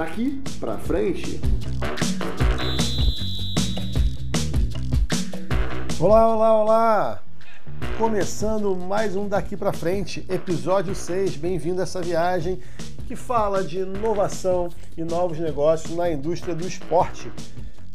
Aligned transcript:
daqui 0.00 0.42
para 0.58 0.78
frente. 0.78 1.38
Olá, 6.00 6.34
olá, 6.34 6.62
olá! 6.62 7.22
Começando 7.98 8.74
mais 8.74 9.14
um 9.14 9.28
daqui 9.28 9.58
para 9.58 9.74
frente, 9.74 10.24
episódio 10.30 10.94
6. 10.94 11.36
Bem-vindo 11.36 11.80
a 11.80 11.82
essa 11.82 12.00
viagem 12.00 12.58
que 13.06 13.14
fala 13.14 13.62
de 13.62 13.80
inovação 13.80 14.70
e 14.96 15.04
novos 15.04 15.38
negócios 15.38 15.94
na 15.94 16.10
indústria 16.10 16.54
do 16.54 16.66
esporte. 16.66 17.30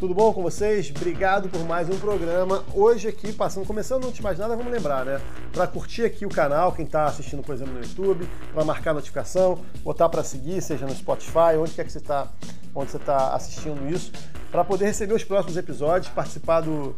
Tudo 0.06 0.14
bom 0.14 0.32
com 0.32 0.44
vocês? 0.44 0.94
Obrigado 0.96 1.50
por 1.50 1.66
mais 1.66 1.90
um 1.90 1.98
programa. 1.98 2.64
Hoje 2.76 3.08
aqui, 3.08 3.34
passando, 3.34 3.66
começando 3.66 4.04
antes 4.04 4.18
de 4.18 4.22
mais 4.22 4.38
nada, 4.38 4.56
vamos 4.56 4.72
lembrar, 4.72 5.04
né? 5.04 5.20
Para 5.52 5.66
curtir 5.66 6.04
aqui 6.04 6.28
o 6.28 6.30
canal, 6.30 6.72
quem 6.74 6.86
está 6.86 7.06
assistindo, 7.06 7.42
por 7.42 7.56
exemplo, 7.56 7.74
no 7.74 7.82
YouTube, 7.82 8.30
para 8.54 8.64
marcar 8.64 8.92
a 8.92 8.94
notificação, 8.94 9.66
botar 9.84 10.08
para 10.08 10.24
seguir, 10.24 10.62
seja 10.62 10.86
no 10.86 10.94
Spotify, 10.94 11.58
onde 11.60 11.72
quer 11.72 11.86
que 11.86 11.92
você 11.92 11.98
está, 11.98 12.28
onde 12.76 12.92
você 12.92 12.98
está 12.98 13.34
assistindo 13.34 13.92
isso, 13.92 14.12
para 14.52 14.64
poder 14.64 14.86
receber 14.86 15.16
os 15.16 15.24
próximos 15.24 15.58
episódios, 15.58 16.14
participar 16.14 16.62
do, 16.62 16.96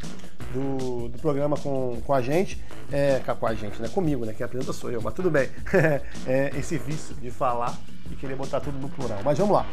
do, 0.53 1.07
do, 1.07 1.17
programa 1.19 1.55
com, 1.55 2.01
com 2.05 2.13
a 2.13 2.21
gente, 2.21 2.61
é, 2.91 3.21
com 3.39 3.47
a 3.47 3.53
gente, 3.53 3.81
né? 3.81 3.87
Comigo, 3.87 4.25
né? 4.25 4.33
Quem 4.33 4.45
apresenta 4.45 4.73
sou 4.73 4.91
eu, 4.91 5.01
mas 5.01 5.13
tudo 5.13 5.31
bem. 5.31 5.49
é, 6.27 6.51
esse 6.57 6.77
vício 6.77 7.15
de 7.15 7.31
falar 7.31 7.73
e 8.11 8.17
querer 8.17 8.35
botar 8.35 8.59
tudo 8.59 8.77
no 8.77 8.89
plural. 8.89 9.19
Mas 9.23 9.37
vamos 9.37 9.55
lá. 9.55 9.65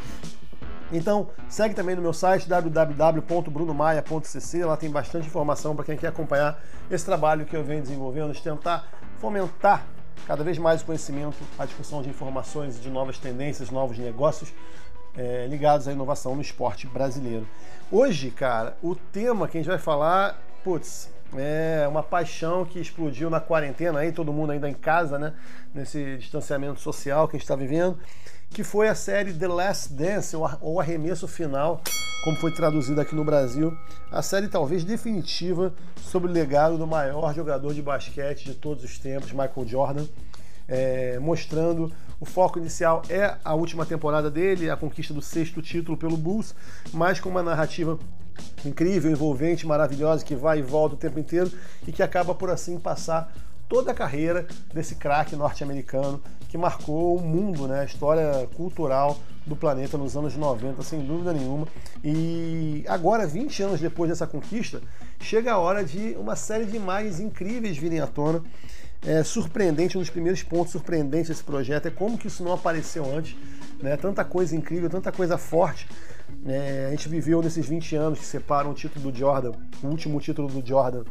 Então, 0.93 1.31
segue 1.49 1.75
também 1.75 1.97
no 1.97 2.03
meu 2.03 2.13
site 2.13 2.47
www.brunomaia.cc, 2.49 4.65
lá 4.65 4.77
tem 4.77 4.91
bastante 4.91 5.27
informação 5.27 5.75
para 5.75 5.85
quem 5.85 5.97
quer 5.97 6.09
acompanhar 6.09 6.63
esse 6.91 7.05
trabalho 7.05 7.47
que 7.47 7.57
eu 7.57 7.65
venho 7.65 7.83
desenvolvendo, 7.83 8.33
de 8.33 8.43
tentar 8.43 8.87
fomentar 9.19 9.87
cada 10.27 10.45
vez 10.45 10.59
mais 10.59 10.83
o 10.83 10.85
conhecimento, 10.85 11.37
a 11.59 11.65
discussão 11.65 12.03
de 12.03 12.09
informações, 12.09 12.81
de 12.81 12.91
novas 12.91 13.19
tendências, 13.19 13.71
novos 13.71 13.99
negócios 13.99 14.53
é, 15.17 15.47
ligados 15.49 15.89
à 15.89 15.93
inovação 15.93 16.35
no 16.35 16.43
esporte 16.43 16.87
brasileiro. 16.87 17.47
Hoje, 17.91 18.31
cara, 18.31 18.77
o 18.83 18.95
tema 18.95 19.49
que 19.49 19.59
a 19.59 19.61
gente 19.61 19.69
vai 19.69 19.79
falar, 19.79 20.41
putz, 20.63 21.11
é 21.37 21.87
uma 21.89 22.03
paixão 22.03 22.65
que 22.65 22.79
explodiu 22.79 23.29
na 23.29 23.41
quarentena 23.41 24.01
aí, 24.01 24.13
todo 24.13 24.33
mundo 24.33 24.53
ainda 24.53 24.69
em 24.69 24.75
casa, 24.75 25.19
né? 25.19 25.33
Nesse 25.75 26.19
distanciamento 26.19 26.81
social 26.81 27.27
que 27.27 27.37
a 27.37 27.39
gente 27.39 27.45
está 27.45 27.57
vivendo 27.57 27.99
que 28.55 28.63
foi 28.63 28.87
a 28.89 28.95
série 28.95 29.33
The 29.33 29.49
Last 29.49 29.93
Dance, 29.93 30.37
ou 30.61 30.81
Arremesso 30.81 31.27
Final, 31.27 31.83
como 32.23 32.37
foi 32.37 32.53
traduzido 32.53 33.01
aqui 33.01 33.13
no 33.13 33.25
Brasil. 33.25 33.77
A 34.13 34.23
série 34.23 34.47
talvez 34.47 34.85
definitiva 34.85 35.75
sobre 36.01 36.31
o 36.31 36.33
legado 36.33 36.79
do 36.79 36.87
maior 36.87 37.35
jogador 37.35 37.75
de 37.75 37.83
basquete 37.83 38.45
de 38.45 38.55
todos 38.55 38.85
os 38.85 38.97
tempos, 38.97 39.33
Michael 39.33 39.67
Jordan. 39.67 40.07
É, 40.69 41.19
mostrando 41.19 41.93
o 42.21 42.25
foco 42.25 42.61
inicial 42.61 43.03
é 43.11 43.37
a 43.45 43.55
última 43.55 43.85
temporada 43.85 44.31
dele, 44.31 44.71
a 44.71 44.77
conquista 44.77 45.13
do 45.13 45.21
sexto 45.21 45.61
título 45.61 45.99
pelo 45.99 46.17
Bulls, 46.17 46.55
mas 46.93 47.19
com 47.19 47.29
uma 47.29 47.43
narrativa 47.43 47.99
incrível, 48.65 49.11
envolvente, 49.11 49.67
maravilhosa, 49.67 50.25
que 50.25 50.37
vai 50.37 50.61
e 50.61 50.63
volta 50.63 50.95
o 50.95 50.99
tempo 50.99 51.19
inteiro 51.19 51.51
e 51.87 51.91
que 51.91 52.05
acaba 52.05 52.33
por 52.35 52.51
assim 52.51 52.79
passar 52.79 53.35
toda 53.69 53.93
a 53.93 53.95
carreira 53.95 54.47
desse 54.73 54.95
craque 54.95 55.37
norte-americano 55.37 56.21
que 56.49 56.59
marcou 56.59 57.17
o 57.17 57.21
mundo, 57.21 57.67
né, 57.67 57.81
a 57.81 57.85
história 57.85 58.49
cultural 58.55 59.19
do 59.45 59.57
planeta 59.57 59.99
nos 59.99 60.17
anos 60.17 60.37
90, 60.37 60.83
sem 60.83 61.05
dúvida 61.05 61.33
nenhuma. 61.33 61.67
E 62.03 62.85
agora, 62.87 63.27
20 63.27 63.63
anos 63.65 63.81
depois 63.81 64.09
dessa 64.09 64.27
conquista, 64.27 64.81
chega 65.21 65.53
a 65.53 65.59
hora 65.59 65.85
de 65.85 66.17
uma 66.19 66.37
série 66.37 66.65
de 66.65 66.77
imagens 66.77 67.19
incríveis 67.19 67.77
virem 67.77 68.01
à 68.01 68.07
tona. 68.07 68.43
É 69.07 69.23
surpreendente, 69.23 69.99
um 69.99 70.01
dos 70.01 70.11
primeiros 70.11 70.43
pontos 70.43 70.73
surpreendentes 70.73 71.29
desse 71.29 71.45
projeto 71.45 71.87
é 71.87 71.91
como 71.91 72.17
que 72.17 72.29
isso 72.29 72.43
não 72.43 72.53
apareceu 72.53 73.05
antes. 73.05 73.37
Né? 73.83 73.97
Tanta 73.97 74.25
coisa 74.25 74.55
incrível, 74.57 74.89
tanta 74.89 75.11
coisa 75.11 75.37
forte. 75.37 75.89
É, 76.47 76.87
a 76.87 76.91
gente 76.91 77.09
viveu 77.09 77.43
nesses 77.43 77.67
20 77.67 77.97
anos 77.97 78.19
que 78.21 78.25
separam 78.25 78.71
o 78.71 78.75
título 78.75 79.11
do 79.11 79.19
Jordan, 79.19 79.53
o 79.83 79.89
último 79.89 80.21
título 80.21 80.49
do 80.49 80.67
Jordan 80.67 81.05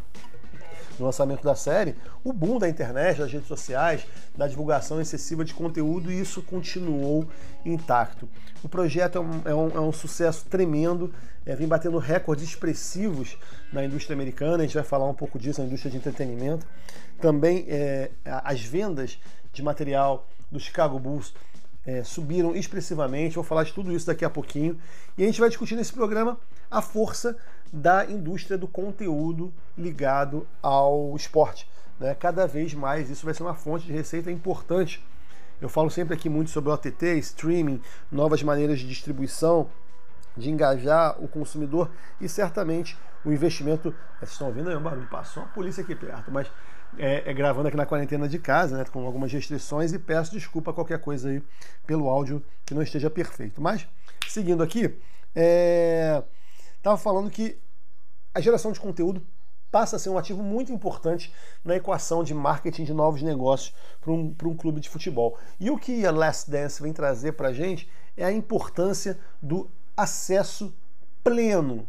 no 0.99 1.05
lançamento 1.05 1.43
da 1.43 1.55
série, 1.55 1.95
o 2.23 2.31
boom 2.31 2.59
da 2.59 2.69
internet, 2.69 3.19
das 3.19 3.31
redes 3.31 3.47
sociais, 3.47 4.05
da 4.35 4.47
divulgação 4.47 5.01
excessiva 5.01 5.43
de 5.43 5.53
conteúdo 5.53 6.11
e 6.11 6.19
isso 6.19 6.41
continuou 6.41 7.27
intacto. 7.65 8.27
O 8.63 8.69
projeto 8.69 9.17
é 9.17 9.21
um, 9.21 9.41
é 9.45 9.55
um, 9.55 9.69
é 9.77 9.79
um 9.79 9.91
sucesso 9.91 10.45
tremendo, 10.49 11.13
é, 11.45 11.55
vem 11.55 11.67
batendo 11.67 11.97
recordes 11.97 12.45
expressivos 12.45 13.37
na 13.71 13.83
indústria 13.83 14.13
americana, 14.13 14.57
a 14.63 14.65
gente 14.65 14.75
vai 14.75 14.83
falar 14.83 15.07
um 15.09 15.13
pouco 15.13 15.37
disso, 15.37 15.61
na 15.61 15.67
indústria 15.67 15.91
de 15.91 15.97
entretenimento. 15.97 16.65
Também 17.19 17.65
é, 17.67 18.11
as 18.25 18.61
vendas 18.61 19.19
de 19.51 19.61
material 19.61 20.27
do 20.51 20.59
Chicago 20.59 20.99
Bulls 20.99 21.33
é, 21.85 22.03
subiram 22.03 22.55
expressivamente. 22.55 23.35
Vou 23.35 23.43
falar 23.43 23.63
de 23.63 23.73
tudo 23.73 23.91
isso 23.93 24.05
daqui 24.05 24.23
a 24.23 24.29
pouquinho. 24.29 24.77
E 25.17 25.23
a 25.23 25.25
gente 25.25 25.39
vai 25.39 25.49
discutir 25.49 25.75
nesse 25.75 25.93
programa 25.93 26.39
a 26.69 26.81
força 26.81 27.37
da 27.73 28.05
indústria 28.05 28.55
do 28.55 28.67
conteúdo 28.67 29.51
ligado 29.75 30.47
ao 30.61 31.15
esporte. 31.15 31.67
Né? 31.99 32.13
Cada 32.13 32.45
vez 32.45 32.75
mais 32.75 33.09
isso 33.09 33.25
vai 33.25 33.33
ser 33.33 33.41
uma 33.41 33.55
fonte 33.55 33.87
de 33.87 33.91
receita 33.91 34.31
importante. 34.31 35.03
Eu 35.59 35.67
falo 35.67 35.89
sempre 35.89 36.13
aqui 36.13 36.29
muito 36.29 36.51
sobre 36.51 36.71
OTT, 36.71 37.17
streaming, 37.17 37.81
novas 38.11 38.43
maneiras 38.43 38.79
de 38.79 38.87
distribuição, 38.87 39.67
de 40.37 40.51
engajar 40.51 41.15
o 41.23 41.27
consumidor 41.27 41.89
e 42.21 42.29
certamente 42.29 42.95
o 43.25 43.31
investimento. 43.31 43.95
Vocês 44.19 44.31
estão 44.33 44.47
ouvindo 44.47 44.69
aí 44.69 44.75
um 44.75 44.81
barulho? 44.81 45.07
Passou 45.07 45.41
uma 45.41 45.49
polícia 45.51 45.83
aqui 45.83 45.95
perto, 45.95 46.31
mas 46.31 46.47
é, 46.97 47.23
é, 47.25 47.33
gravando 47.33 47.69
aqui 47.69 47.77
na 47.77 47.87
quarentena 47.87 48.27
de 48.27 48.37
casa, 48.37 48.77
né, 48.77 48.85
com 48.85 49.03
algumas 49.05 49.31
restrições 49.31 49.93
e 49.93 49.99
peço 49.99 50.31
desculpa 50.31 50.71
qualquer 50.71 50.99
coisa 50.99 51.29
aí 51.29 51.41
pelo 51.87 52.07
áudio 52.07 52.43
que 52.65 52.75
não 52.75 52.83
esteja 52.83 53.09
perfeito. 53.09 53.59
Mas, 53.59 53.87
seguindo 54.27 54.61
aqui, 54.61 54.95
é, 55.35 56.21
estava 56.83 56.97
falando 56.97 57.31
que 57.31 57.57
a 58.33 58.41
geração 58.41 58.73
de 58.73 58.79
conteúdo 58.79 59.25
passa 59.71 59.95
a 59.95 59.99
ser 59.99 60.09
um 60.09 60.17
ativo 60.17 60.43
muito 60.43 60.69
importante 60.73 61.33
na 61.63 61.77
equação 61.77 62.25
de 62.25 62.33
marketing 62.33 62.83
de 62.83 62.93
novos 62.93 63.21
negócios 63.21 63.73
para 64.01 64.11
um, 64.11 64.35
um 64.43 64.55
clube 64.55 64.81
de 64.81 64.89
futebol. 64.89 65.39
E 65.57 65.71
o 65.71 65.77
que 65.77 66.05
a 66.05 66.11
Last 66.11 66.51
Dance 66.51 66.83
vem 66.83 66.91
trazer 66.91 67.31
para 67.31 67.47
a 67.47 67.53
gente 67.53 67.89
é 68.17 68.25
a 68.25 68.31
importância 68.33 69.17
do 69.41 69.71
acesso 69.95 70.75
pleno, 71.23 71.87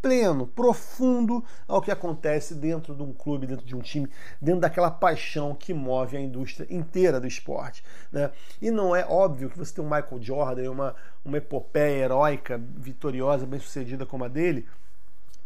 pleno, 0.00 0.46
profundo 0.46 1.44
ao 1.68 1.80
que 1.80 1.90
acontece 1.90 2.54
dentro 2.54 2.94
de 2.94 3.02
um 3.02 3.12
clube, 3.12 3.46
dentro 3.46 3.64
de 3.64 3.76
um 3.76 3.80
time, 3.80 4.10
dentro 4.40 4.60
daquela 4.60 4.90
paixão 4.90 5.54
que 5.54 5.74
move 5.74 6.16
a 6.16 6.20
indústria 6.20 6.66
inteira 6.70 7.20
do 7.20 7.26
esporte. 7.26 7.84
Né? 8.10 8.30
E 8.60 8.70
não 8.70 8.94
é 8.94 9.04
óbvio 9.06 9.50
que 9.50 9.58
você 9.58 9.74
tem 9.74 9.84
um 9.84 9.88
Michael 9.88 10.22
Jordan, 10.22 10.70
uma, 10.70 10.96
uma 11.24 11.38
epopeia 11.38 12.04
heróica, 12.04 12.60
vitoriosa, 12.76 13.46
bem-sucedida 13.46 14.06
como 14.06 14.24
a 14.24 14.28
dele, 14.28 14.66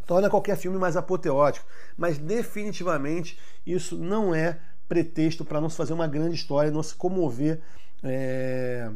torna 0.05 0.29
qualquer 0.29 0.57
filme 0.57 0.77
mais 0.77 0.95
apoteótico. 0.95 1.65
Mas 1.97 2.17
definitivamente 2.17 3.39
isso 3.65 3.97
não 3.97 4.33
é 4.33 4.59
pretexto 4.87 5.43
para 5.43 5.59
não 5.59 5.69
se 5.69 5.77
fazer 5.77 5.93
uma 5.93 6.07
grande 6.07 6.35
história, 6.35 6.71
não 6.71 6.83
se 6.83 6.95
comover 6.95 7.59
é, 8.03 8.89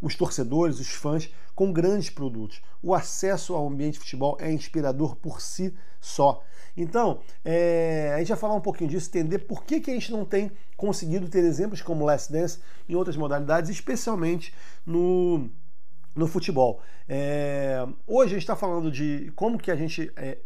os 0.00 0.14
torcedores, 0.14 0.78
os 0.78 0.88
fãs, 0.88 1.30
com 1.54 1.72
grandes 1.72 2.10
produtos. 2.10 2.60
O 2.82 2.94
acesso 2.94 3.54
ao 3.54 3.66
ambiente 3.66 3.94
de 3.94 4.00
futebol 4.00 4.36
é 4.40 4.52
inspirador 4.52 5.16
por 5.16 5.40
si 5.40 5.74
só. 6.00 6.42
Então, 6.76 7.20
é, 7.44 8.12
a 8.14 8.18
gente 8.18 8.28
vai 8.28 8.36
falar 8.36 8.54
um 8.54 8.60
pouquinho 8.60 8.90
disso, 8.90 9.08
entender 9.08 9.40
por 9.40 9.64
que, 9.64 9.80
que 9.80 9.90
a 9.90 9.94
gente 9.94 10.12
não 10.12 10.24
tem 10.24 10.52
conseguido 10.76 11.28
ter 11.28 11.42
exemplos 11.44 11.80
como 11.80 12.04
Last 12.04 12.30
Dance 12.30 12.58
em 12.88 12.94
outras 12.94 13.16
modalidades, 13.16 13.70
especialmente 13.70 14.52
no 14.84 15.48
no 16.16 16.26
futebol. 16.26 16.80
É, 17.06 17.86
hoje 18.06 18.30
a 18.30 18.34
gente 18.36 18.42
está 18.42 18.56
falando 18.56 18.90
de 18.90 19.30
como 19.36 19.58
que 19.58 19.70
a 19.70 19.76
gente 19.76 20.10
é, 20.16 20.38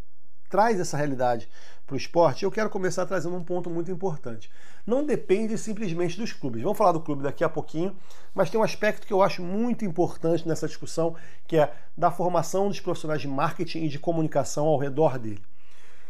traz 0.50 0.80
essa 0.80 0.96
realidade 0.96 1.48
para 1.90 1.96
o 1.96 1.98
esporte. 1.98 2.44
Eu 2.44 2.52
quero 2.52 2.70
começar 2.70 3.04
trazendo 3.04 3.36
um 3.36 3.42
ponto 3.42 3.68
muito 3.68 3.90
importante. 3.90 4.48
Não 4.86 5.04
depende 5.04 5.58
simplesmente 5.58 6.16
dos 6.16 6.32
clubes. 6.32 6.62
Vamos 6.62 6.78
falar 6.78 6.92
do 6.92 7.00
clube 7.00 7.24
daqui 7.24 7.42
a 7.42 7.48
pouquinho, 7.48 7.96
mas 8.32 8.48
tem 8.48 8.60
um 8.60 8.62
aspecto 8.62 9.06
que 9.06 9.12
eu 9.12 9.20
acho 9.20 9.42
muito 9.42 9.84
importante 9.84 10.46
nessa 10.46 10.68
discussão, 10.68 11.16
que 11.48 11.56
é 11.56 11.72
da 11.96 12.12
formação 12.12 12.68
dos 12.68 12.78
profissionais 12.78 13.20
de 13.20 13.26
marketing 13.26 13.84
e 13.84 13.88
de 13.88 13.98
comunicação 13.98 14.66
ao 14.66 14.78
redor 14.78 15.18
dele. 15.18 15.42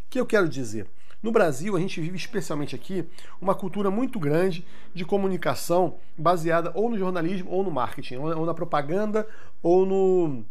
O 0.07 0.11
que 0.11 0.21
eu 0.21 0.27
quero 0.27 0.49
dizer? 0.49 0.87
No 1.23 1.33
Brasil, 1.33 1.75
a 1.75 1.81
gente 1.81 2.01
vive 2.01 2.17
especialmente 2.17 2.75
aqui 2.75 3.09
uma 3.41 3.55
cultura 3.55 3.91
muito 3.91 4.19
grande 4.19 4.67
de 4.95 5.05
comunicação 5.05 5.97
baseada 6.17 6.73
ou 6.75 6.91
no 6.91 6.99
jornalismo 6.99 7.51
ou 7.51 7.65
no 7.65 7.71
marketing, 7.71 8.17
ou 8.17 8.45
na 8.45 8.55
propaganda 8.55 9.27
ou 9.63 9.87
no, 9.87 10.45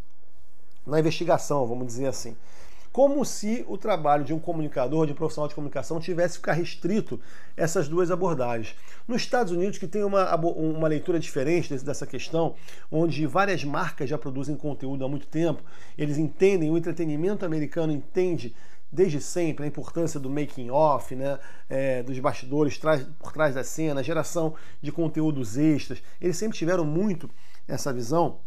na 0.86 1.00
investigação, 1.00 1.68
vamos 1.68 1.86
dizer 1.86 2.08
assim. 2.08 2.36
Como 2.92 3.24
se 3.24 3.64
o 3.68 3.78
trabalho 3.78 4.24
de 4.24 4.34
um 4.34 4.40
comunicador, 4.40 5.06
de 5.06 5.14
um 5.14 5.16
profissional 5.16 5.48
de 5.48 5.54
comunicação, 5.54 6.00
tivesse 6.00 6.38
ficar 6.38 6.54
restrito 6.54 7.20
essas 7.56 7.88
duas 7.88 8.10
abordagens. 8.10 8.76
Nos 9.08 9.22
Estados 9.22 9.54
Unidos, 9.54 9.78
que 9.78 9.88
tem 9.88 10.04
uma, 10.04 10.36
uma 10.36 10.88
leitura 10.88 11.20
diferente 11.20 11.74
dessa 11.84 12.08
questão, 12.08 12.56
onde 12.92 13.28
várias 13.28 13.64
marcas 13.64 14.10
já 14.10 14.18
produzem 14.18 14.56
conteúdo 14.56 15.06
há 15.06 15.08
muito 15.08 15.28
tempo, 15.28 15.64
eles 15.98 16.18
entendem, 16.18 16.72
o 16.72 16.78
entretenimento 16.78 17.46
americano 17.46 17.94
entende 17.94 18.56
desde 18.92 19.22
sempre 19.22 19.66
a 19.66 19.68
importância 19.68 20.20
do 20.20 20.30
making 20.30 20.72
off, 20.72 21.16
né, 21.16 21.38
é, 21.70 22.02
dos 22.02 22.18
bastidores 22.18 22.80
por 23.20 23.32
trás 23.32 23.54
da 23.54 23.64
cena, 23.64 24.04
geração 24.04 24.56
de 24.82 24.92
conteúdos 24.92 25.58
extras. 25.58 26.02
Eles 26.20 26.38
sempre 26.38 26.58
tiveram 26.58 26.84
muito 26.84 27.30
essa 27.68 27.94
visão. 27.94 28.40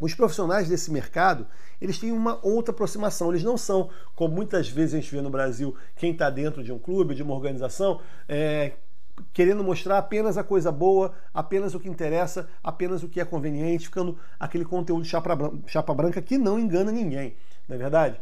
Os 0.00 0.14
profissionais 0.14 0.68
desse 0.68 0.90
mercado, 0.90 1.46
eles 1.80 1.98
têm 1.98 2.12
uma 2.12 2.38
outra 2.42 2.72
aproximação. 2.72 3.30
Eles 3.30 3.44
não 3.44 3.56
são, 3.56 3.90
como 4.14 4.34
muitas 4.34 4.68
vezes 4.68 4.94
a 4.94 5.00
gente 5.00 5.14
vê 5.14 5.20
no 5.20 5.30
Brasil, 5.30 5.74
quem 5.96 6.12
está 6.12 6.28
dentro 6.30 6.62
de 6.62 6.72
um 6.72 6.78
clube, 6.78 7.14
de 7.14 7.22
uma 7.22 7.34
organização, 7.34 8.00
é, 8.28 8.72
querendo 9.32 9.62
mostrar 9.62 9.98
apenas 9.98 10.36
a 10.36 10.44
coisa 10.44 10.72
boa, 10.72 11.14
apenas 11.32 11.74
o 11.74 11.80
que 11.80 11.88
interessa, 11.88 12.48
apenas 12.62 13.02
o 13.02 13.08
que 13.08 13.20
é 13.20 13.24
conveniente, 13.24 13.86
ficando 13.86 14.18
aquele 14.38 14.64
conteúdo 14.64 15.04
chapa, 15.04 15.36
chapa 15.66 15.94
branca 15.94 16.20
que 16.20 16.36
não 16.36 16.58
engana 16.58 16.90
ninguém, 16.90 17.36
não 17.68 17.76
é 17.76 17.78
verdade? 17.78 18.20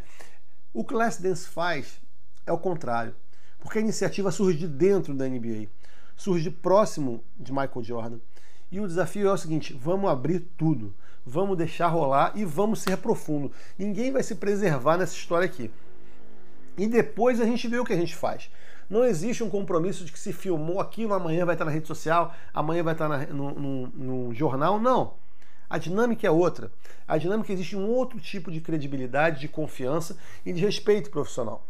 O 0.75 0.85
Last 0.91 1.23
Dance 1.23 1.49
faz 1.49 2.01
é 2.47 2.53
o 2.53 2.59
contrário, 2.59 3.15
porque 3.61 3.79
a 3.79 3.83
iniciativa 3.83 4.31
surge 4.31 4.59
de 4.59 4.69
dentro 4.69 5.15
da 5.15 5.27
NBA, 5.27 5.69
surge 6.17 6.51
próximo 6.51 7.23
de 7.39 7.53
Michael 7.53 7.83
Jordan. 7.83 8.19
E 8.71 8.81
o 8.81 8.87
desafio 8.87 9.29
é 9.29 9.33
o 9.33 9.37
seguinte: 9.37 9.75
vamos 9.75 10.11
abrir 10.11 10.41
tudo, 10.57 10.95
vamos 11.25 11.57
deixar 11.57 11.89
rolar 11.89 12.33
e 12.35 12.45
vamos 12.45 12.81
ser 12.81 12.97
profundo. 12.97 13.53
Ninguém 13.79 14.13
vai 14.13 14.23
se 14.23 14.35
preservar 14.35 14.97
nessa 14.97 15.15
história 15.15 15.47
aqui. 15.47 15.71
E 16.77 16.87
depois 16.87 17.41
a 17.41 17.45
gente 17.45 17.69
vê 17.69 17.79
o 17.79 17.85
que 17.85 17.93
a 17.93 17.97
gente 17.97 18.15
faz. 18.15 18.51
Não 18.89 19.05
existe 19.05 19.43
um 19.43 19.49
compromisso 19.49 20.05
de 20.05 20.13
que 20.13 20.19
se 20.19 20.33
filmou 20.33 20.81
aquilo, 20.81 21.15
amanhã 21.15 21.47
vai 21.47 21.55
estar 21.55 21.65
na 21.65 21.71
rede 21.71 21.87
social, 21.87 22.35
amanhã 22.53 22.83
vai 22.83 22.95
estar 22.95 23.09
na, 23.09 23.27
no, 23.27 23.55
no, 23.55 23.87
no 23.89 24.35
jornal. 24.35 24.79
Não. 24.79 25.15
A 25.69 25.79
dinâmica 25.79 26.27
é 26.27 26.31
outra. 26.31 26.71
A 27.09 27.17
dinâmica 27.17 27.53
existe 27.53 27.75
um 27.75 27.89
outro 27.89 28.21
tipo 28.21 28.51
de 28.51 28.61
credibilidade, 28.61 29.41
de 29.41 29.49
confiança 29.49 30.19
e 30.45 30.53
de 30.53 30.61
respeito 30.61 31.11
profissional. 31.11 31.67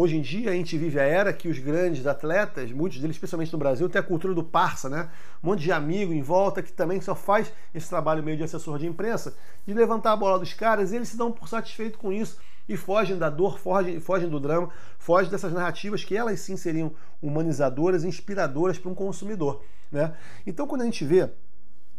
Hoje 0.00 0.16
em 0.16 0.20
dia 0.20 0.52
a 0.52 0.54
gente 0.54 0.78
vive 0.78 1.00
a 1.00 1.02
era 1.02 1.32
que 1.32 1.48
os 1.48 1.58
grandes 1.58 2.06
atletas, 2.06 2.70
muitos 2.70 3.00
deles, 3.00 3.16
especialmente 3.16 3.52
no 3.52 3.58
Brasil, 3.58 3.88
tem 3.88 3.98
a 3.98 4.02
cultura 4.04 4.32
do 4.32 4.44
parça, 4.44 4.88
né? 4.88 5.10
Um 5.42 5.48
monte 5.48 5.62
de 5.62 5.72
amigo 5.72 6.12
em 6.12 6.22
volta 6.22 6.62
que 6.62 6.72
também 6.72 7.00
só 7.00 7.16
faz 7.16 7.52
esse 7.74 7.88
trabalho 7.88 8.22
meio 8.22 8.36
de 8.36 8.44
assessor 8.44 8.78
de 8.78 8.86
imprensa, 8.86 9.34
de 9.66 9.74
levantar 9.74 10.12
a 10.12 10.16
bola 10.16 10.38
dos 10.38 10.54
caras, 10.54 10.92
e 10.92 10.96
eles 10.96 11.08
se 11.08 11.16
dão 11.16 11.32
por 11.32 11.48
satisfeito 11.48 11.98
com 11.98 12.12
isso 12.12 12.38
e 12.68 12.76
fogem 12.76 13.18
da 13.18 13.28
dor, 13.28 13.58
fogem, 13.58 13.98
fogem 13.98 14.28
do 14.28 14.38
drama, 14.38 14.70
fogem 15.00 15.32
dessas 15.32 15.52
narrativas 15.52 16.04
que 16.04 16.16
elas 16.16 16.38
sim 16.38 16.56
seriam 16.56 16.92
humanizadoras, 17.20 18.04
inspiradoras 18.04 18.78
para 18.78 18.92
um 18.92 18.94
consumidor. 18.94 19.64
Né? 19.90 20.14
Então, 20.46 20.68
quando 20.68 20.82
a 20.82 20.84
gente 20.84 21.04
vê, 21.04 21.28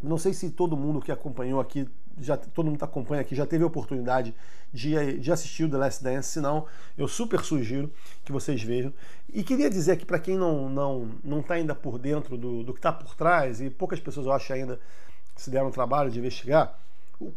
não 0.01 0.18
sei 0.18 0.34
se 0.34 0.51
todo 0.51 0.78
mundo 0.78 1.01
que 1.01 1.12
acompanhou 1.12 1.60
aqui, 1.60 1.86
já, 2.21 2.38
todo 2.38 2.66
mundo 2.66 2.77
que 2.77 2.83
acompanha 2.83 3.21
aqui 3.21 3.36
já 3.36 3.45
teve 3.45 3.63
a 3.63 3.68
oportunidade 3.68 4.33
de, 4.74 5.18
de 5.18 5.31
assistir 5.31 5.63
o 5.63 5.69
The 5.69 5.77
Last 5.77 6.04
Dance, 6.04 6.30
se 6.30 6.39
não, 6.39 6.66
eu 6.98 7.07
super 7.07 7.42
sugiro 7.42 7.92
que 8.24 8.31
vocês 8.31 8.62
vejam. 8.62 8.94
E 9.31 9.44
queria 9.44 9.69
dizer 9.69 9.98
que 9.98 10.06
para 10.06 10.19
quem 10.19 10.38
não 10.38 10.69
não 10.69 11.12
não 11.24 11.39
está 11.39 11.56
ainda 11.56 11.74
por 11.74 11.98
dentro 11.98 12.38
do, 12.38 12.63
do 12.63 12.74
que 12.74 12.80
está 12.80 12.92
por 12.92 13.16
trás, 13.16 13.62
e 13.62 13.69
poucas 13.69 14.00
pessoas 14.00 14.25
eu 14.25 14.31
acho 14.31 14.54
ainda 14.54 14.80
se 15.36 15.50
deram 15.50 15.68
o 15.68 15.71
trabalho 15.71 16.12
de 16.12 16.19
investigar, 16.19 16.77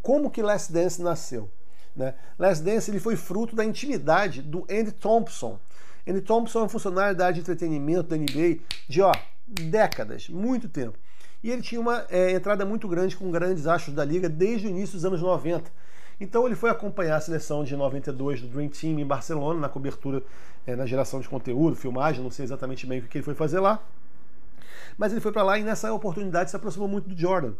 como 0.02 0.30
que 0.30 0.42
Last 0.42 0.72
Dance 0.72 1.00
nasceu. 1.00 1.50
Né? 1.94 2.14
Last 2.38 2.64
Dance 2.64 2.90
ele 2.90 2.98
foi 2.98 3.16
fruto 3.16 3.54
da 3.54 3.64
intimidade 3.64 4.42
do 4.42 4.66
Andy 4.70 4.92
Thompson. 4.92 5.58
Andy 6.06 6.20
Thompson 6.20 6.60
é 6.60 6.62
um 6.64 6.68
funcionário 6.68 7.16
da 7.16 7.26
área 7.26 7.34
de 7.34 7.40
entretenimento 7.40 8.08
da 8.08 8.16
NBA 8.16 8.58
de 8.88 9.02
ó, 9.02 9.12
décadas, 9.46 10.28
muito 10.28 10.68
tempo. 10.68 10.98
E 11.42 11.50
ele 11.50 11.62
tinha 11.62 11.80
uma 11.80 12.04
é, 12.08 12.30
entrada 12.32 12.64
muito 12.64 12.86
grande 12.86 13.16
com 13.16 13.30
grandes 13.30 13.66
astros 13.66 13.94
da 13.94 14.04
liga 14.04 14.28
desde 14.28 14.66
o 14.66 14.70
início 14.70 14.94
dos 14.94 15.04
anos 15.04 15.20
90. 15.20 15.70
Então 16.20 16.46
ele 16.46 16.54
foi 16.54 16.70
acompanhar 16.70 17.16
a 17.16 17.20
seleção 17.20 17.64
de 17.64 17.74
92 17.74 18.42
do 18.42 18.48
Dream 18.48 18.68
Team 18.68 18.98
em 18.98 19.06
Barcelona, 19.06 19.58
na 19.58 19.68
cobertura, 19.68 20.22
é, 20.66 20.76
na 20.76 20.86
geração 20.86 21.20
de 21.20 21.28
conteúdo, 21.28 21.74
filmagem, 21.74 22.22
não 22.22 22.30
sei 22.30 22.44
exatamente 22.44 22.86
bem 22.86 23.00
o 23.00 23.02
que 23.02 23.18
ele 23.18 23.24
foi 23.24 23.34
fazer 23.34 23.58
lá. 23.58 23.82
Mas 24.96 25.10
ele 25.10 25.20
foi 25.20 25.32
para 25.32 25.42
lá 25.42 25.58
e 25.58 25.64
nessa 25.64 25.92
oportunidade 25.92 26.50
se 26.50 26.56
aproximou 26.56 26.86
muito 26.86 27.08
do 27.08 27.18
Jordan. 27.18 27.54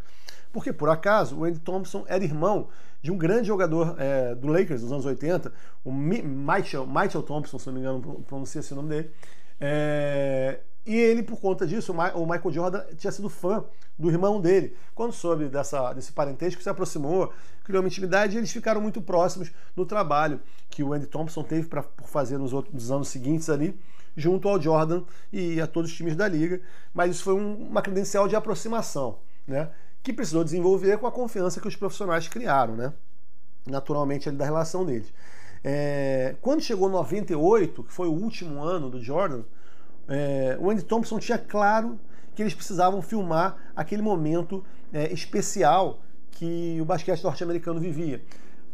Porque, 0.52 0.73
por 0.73 0.88
acaso, 0.90 1.38
o 1.38 1.44
Andy 1.44 1.58
Thompson 1.61 2.05
era 2.06 2.23
irmão 2.23 2.69
de 3.00 3.11
um 3.11 3.17
grande 3.17 3.49
jogador 3.49 3.96
é, 3.99 4.35
do 4.35 4.46
Lakers 4.46 4.82
dos 4.82 4.93
anos 4.93 5.06
80, 5.06 5.52
o 5.85 5.90
Michael, 5.90 6.87
Michael 6.87 7.23
Thompson, 7.23 7.58
se 7.58 7.67
não 7.67 7.75
me 7.75 7.81
engano, 7.81 8.23
pronuncia 8.28 8.61
esse 8.61 8.75
nome 8.75 8.90
dele. 8.90 9.11
É, 9.58 10.61
e 10.84 10.94
ele, 10.94 11.23
por 11.23 11.40
conta 11.40 11.67
disso, 11.67 11.93
o 11.93 12.26
Michael 12.26 12.52
Jordan 12.52 12.84
tinha 12.96 13.12
sido 13.12 13.29
fã 13.29 13.64
do 13.99 14.11
irmão 14.11 14.40
dele. 14.40 14.76
Quando 14.94 15.12
soube 15.12 15.49
dessa, 15.49 15.93
desse 15.93 16.12
parentesco, 16.12 16.62
se 16.62 16.69
aproximou, 16.69 17.32
criou 17.62 17.82
uma 17.82 17.88
intimidade 17.88 18.34
e 18.34 18.38
eles 18.38 18.50
ficaram 18.50 18.81
muito 18.81 19.00
próximos 19.00 19.52
no 19.76 19.87
trabalho 19.87 20.40
que 20.69 20.82
o 20.82 20.93
Andy 20.93 21.06
Thompson 21.06 21.43
teve 21.43 21.69
para 21.69 21.84
fazer 22.05 22.38
nos 22.38 22.52
outros 22.52 22.75
nos 22.75 22.90
anos 22.90 23.08
seguintes 23.08 23.49
ali, 23.49 23.79
junto 24.17 24.49
ao 24.49 24.61
Jordan 24.61 25.05
e 25.32 25.61
a 25.61 25.67
todos 25.67 25.90
os 25.90 25.96
times 25.96 26.17
da 26.17 26.26
liga. 26.26 26.61
Mas 26.93 27.12
isso 27.12 27.25
foi 27.25 27.35
um, 27.35 27.69
uma 27.69 27.81
credencial 27.81 28.26
de 28.26 28.35
aproximação. 28.35 29.19
Né? 29.46 29.69
que 30.02 30.12
precisou 30.12 30.43
desenvolver 30.43 30.99
com 30.99 31.06
a 31.06 31.12
confiança 31.12 31.61
que 31.61 31.69
os 31.69 31.76
profissionais 31.76 32.26
criaram, 32.26 32.75
né? 32.75 32.93
Naturalmente, 33.64 34.28
ali 34.28 34.37
da 34.37 34.44
relação 34.44 34.85
deles. 34.85 35.12
É, 35.62 36.35
quando 36.40 36.61
chegou 36.61 36.88
98, 36.88 37.85
que 37.85 37.93
foi 37.93 38.08
o 38.08 38.12
último 38.12 38.62
ano 38.62 38.90
do 38.90 39.00
Jordan, 39.00 39.44
é, 40.08 40.56
o 40.60 40.70
Andy 40.70 40.82
Thompson 40.82 41.19
tinha 41.19 41.38
claro 41.38 41.99
que 42.34 42.43
eles 42.43 42.54
precisavam 42.54 43.02
filmar 43.02 43.56
aquele 43.76 44.02
momento 44.02 44.64
é, 44.93 45.12
especial 45.12 46.00
que 46.31 46.78
o 46.81 46.84
basquete 46.84 47.22
norte-americano 47.22 47.81
vivia. 47.81 48.22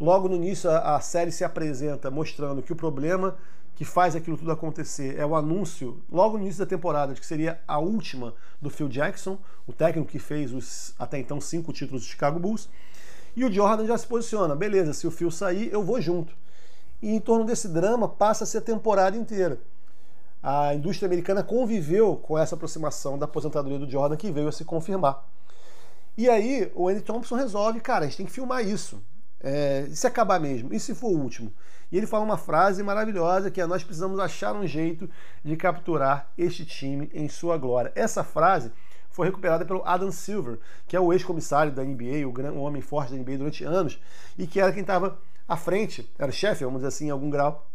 Logo 0.01 0.29
no 0.29 0.37
início, 0.37 0.71
a, 0.71 0.97
a 0.97 1.01
série 1.01 1.33
se 1.33 1.45
apresenta 1.45 2.11
mostrando 2.11 2.63
que 2.63 2.73
o 2.73 2.77
problema 2.77 3.37
que 3.75 3.85
faz 3.85 4.17
aquilo 4.17 4.37
tudo 4.37 4.51
acontecer 4.51 5.17
é 5.19 5.25
o 5.25 5.37
anúncio, 5.37 6.03
logo 6.11 6.37
no 6.37 6.43
início 6.43 6.59
da 6.59 6.67
temporada, 6.67 7.15
de 7.15 7.21
que 7.21 7.27
seria 7.27 7.61
a 7.67 7.79
última 7.79 8.35
do 8.61 8.69
Phil 8.69 8.89
Jackson, 8.89 9.39
o 9.69 9.73
técnico 9.73 10.11
que 10.11 10.19
fez 10.19 10.53
os 10.53 10.95
até 10.99 11.19
então 11.19 11.41
cinco 11.41 11.73
títulos 11.73 12.03
do 12.03 12.09
Chicago 12.09 12.41
Bulls. 12.41 12.69
E 13.37 13.45
o 13.45 13.53
Jordan 13.53 13.87
já 13.87 13.97
se 13.97 14.05
posiciona, 14.05 14.57
beleza, 14.57 14.93
se 14.93 15.07
o 15.07 15.13
Phil 15.13 15.31
sair, 15.31 15.73
eu 15.73 15.85
vou 15.85 16.01
junto. 16.01 16.35
E 17.01 17.15
em 17.15 17.21
torno 17.21 17.45
desse 17.45 17.69
drama 17.69 18.09
passa-se 18.09 18.59
a 18.59 18.61
temporada 18.61 19.17
inteira. 19.17 19.61
A 20.43 20.75
indústria 20.75 21.07
americana 21.07 21.43
conviveu 21.43 22.17
com 22.17 22.39
essa 22.39 22.55
aproximação 22.55 23.19
da 23.19 23.25
aposentadoria 23.25 23.79
do 23.79 23.91
Jordan, 23.91 24.17
que 24.17 24.31
veio 24.31 24.49
a 24.49 24.53
se 24.53 24.65
confirmar. 24.65 25.27
E 26.17 26.29
aí 26.29 26.71
o 26.75 26.89
Andy 26.89 27.01
Thompson 27.01 27.37
resolve, 27.37 27.81
cara, 27.81 28.05
a 28.05 28.09
gente 28.09 28.17
tem 28.17 28.27
que 28.27 28.33
filmar 28.33 28.65
isso. 28.65 29.03
É, 29.41 29.87
e 29.89 29.95
se 29.95 30.07
acabar 30.07 30.41
mesmo? 30.41 30.73
E 30.73 30.81
se 30.81 30.95
for 30.95 31.09
o 31.09 31.19
último? 31.19 31.53
E 31.91 31.97
ele 31.97 32.07
fala 32.07 32.25
uma 32.25 32.37
frase 32.37 32.83
maravilhosa 32.83 33.51
que 33.51 33.61
é: 33.61 33.67
Nós 33.67 33.85
precisamos 33.85 34.19
achar 34.19 34.55
um 34.55 34.67
jeito 34.67 35.09
de 35.45 35.57
capturar 35.57 36.31
este 36.37 36.65
time 36.65 37.11
em 37.15 37.29
sua 37.29 37.57
glória. 37.57 37.93
Essa 37.95 38.25
frase 38.25 38.73
foi 39.11 39.27
recuperada 39.27 39.65
pelo 39.65 39.83
Adam 39.85 40.11
Silver, 40.13 40.59
que 40.87 40.97
é 40.97 41.01
o 41.01 41.13
ex-comissário 41.13 41.73
da 41.73 41.83
NBA, 41.83 42.27
o, 42.27 42.33
grande, 42.33 42.57
o 42.57 42.61
homem 42.61 42.83
forte 42.83 43.13
da 43.13 43.19
NBA 43.19 43.39
durante 43.39 43.65
anos, 43.65 44.01
e 44.37 44.47
que 44.47 44.61
era 44.61 44.73
quem 44.73 44.83
estava 44.83 45.19
à 45.47 45.57
frente, 45.57 46.09
era 46.19 46.31
chefe, 46.31 46.65
vamos 46.65 46.81
dizer 46.81 46.89
assim, 46.89 47.07
em 47.07 47.11
algum 47.11 47.31
grau, 47.31 47.69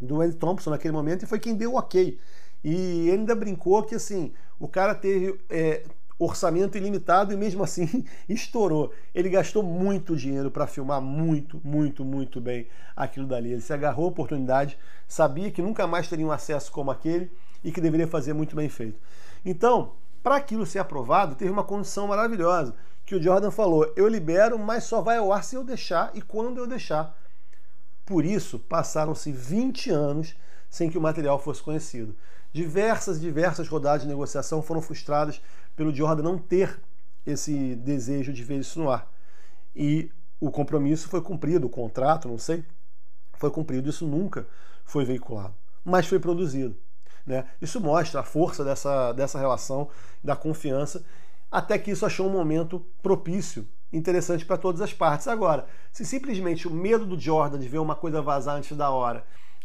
do 0.00 0.20
Andy 0.20 0.36
Thompson 0.36 0.70
naquele 0.70 0.92
momento, 0.92 1.22
e 1.22 1.26
foi 1.26 1.38
quem 1.38 1.54
deu 1.54 1.74
o 1.74 1.78
ok. 1.78 2.18
E 2.62 3.08
ele 3.08 3.12
ainda 3.12 3.34
brincou 3.34 3.82
que 3.82 3.94
assim, 3.94 4.32
o 4.58 4.66
cara 4.66 4.94
teve 4.94 5.38
é, 5.48 5.84
orçamento 6.18 6.76
ilimitado 6.78 7.32
e 7.32 7.36
mesmo 7.36 7.62
assim 7.62 8.04
estourou. 8.28 8.92
Ele 9.14 9.28
gastou 9.28 9.62
muito 9.62 10.16
dinheiro 10.16 10.50
para 10.50 10.66
filmar 10.66 11.00
muito, 11.00 11.60
muito, 11.62 12.04
muito 12.04 12.40
bem 12.40 12.66
aquilo 12.94 13.26
dali. 13.26 13.52
Ele 13.52 13.60
se 13.60 13.72
agarrou 13.72 14.06
à 14.06 14.08
oportunidade, 14.08 14.78
sabia 15.06 15.50
que 15.50 15.62
nunca 15.62 15.86
mais 15.86 16.08
teria 16.08 16.26
um 16.26 16.32
acesso 16.32 16.72
como 16.72 16.90
aquele 16.90 17.30
e 17.62 17.70
que 17.70 17.80
deveria 17.80 18.08
fazer 18.08 18.32
muito 18.32 18.56
bem 18.56 18.68
feito. 18.68 18.98
Então, 19.44 19.92
para 20.22 20.36
aquilo 20.36 20.66
ser 20.66 20.78
aprovado, 20.78 21.36
teve 21.36 21.50
uma 21.50 21.64
condição 21.64 22.08
maravilhosa, 22.08 22.74
que 23.04 23.14
o 23.14 23.22
Jordan 23.22 23.50
falou: 23.50 23.92
"Eu 23.96 24.08
libero, 24.08 24.58
mas 24.58 24.84
só 24.84 25.00
vai 25.00 25.18
ao 25.18 25.32
ar 25.32 25.44
se 25.44 25.54
eu 25.54 25.62
deixar 25.62 26.10
e 26.14 26.22
quando 26.22 26.58
eu 26.58 26.66
deixar". 26.66 27.16
Por 28.06 28.24
isso, 28.24 28.58
passaram-se 28.58 29.32
20 29.32 29.90
anos 29.90 30.36
sem 30.70 30.88
que 30.88 30.96
o 30.96 31.00
material 31.00 31.38
fosse 31.40 31.60
conhecido. 31.60 32.16
Diversas, 32.52 33.20
diversas 33.20 33.68
rodadas 33.68 34.02
de 34.02 34.08
negociação 34.08 34.62
foram 34.62 34.80
frustradas 34.80 35.42
pelo 35.74 35.94
Jordan 35.94 36.22
não 36.22 36.38
ter 36.38 36.80
esse 37.26 37.74
desejo 37.74 38.32
de 38.32 38.44
ver 38.44 38.60
isso 38.60 38.78
no 38.78 38.90
ar. 38.90 39.12
E 39.74 40.10
o 40.40 40.50
compromisso 40.50 41.08
foi 41.08 41.20
cumprido, 41.20 41.66
o 41.66 41.70
contrato, 41.70 42.28
não 42.28 42.38
sei, 42.38 42.64
foi 43.34 43.50
cumprido, 43.50 43.90
isso 43.90 44.06
nunca 44.06 44.46
foi 44.84 45.04
veiculado, 45.04 45.54
mas 45.84 46.06
foi 46.06 46.20
produzido. 46.20 46.76
Né? 47.26 47.44
Isso 47.60 47.80
mostra 47.80 48.20
a 48.20 48.22
força 48.22 48.64
dessa, 48.64 49.12
dessa 49.12 49.38
relação, 49.38 49.90
da 50.22 50.36
confiança, 50.36 51.04
até 51.50 51.76
que 51.78 51.90
isso 51.90 52.06
achou 52.06 52.28
um 52.28 52.32
momento 52.32 52.80
propício, 53.02 53.66
interessante 53.96 54.44
para 54.44 54.56
todas 54.56 54.80
as 54.80 54.92
partes. 54.92 55.28
Agora, 55.28 55.66
se 55.92 56.04
simplesmente 56.04 56.68
o 56.68 56.70
medo 56.70 57.06
do 57.06 57.18
Jordan 57.18 57.58
de 57.58 57.68
ver 57.68 57.78
uma 57.78 57.94
coisa 57.94 58.22
vazar 58.22 58.56
antes 58.56 58.76
da 58.76 58.90
hora 58.90 59.24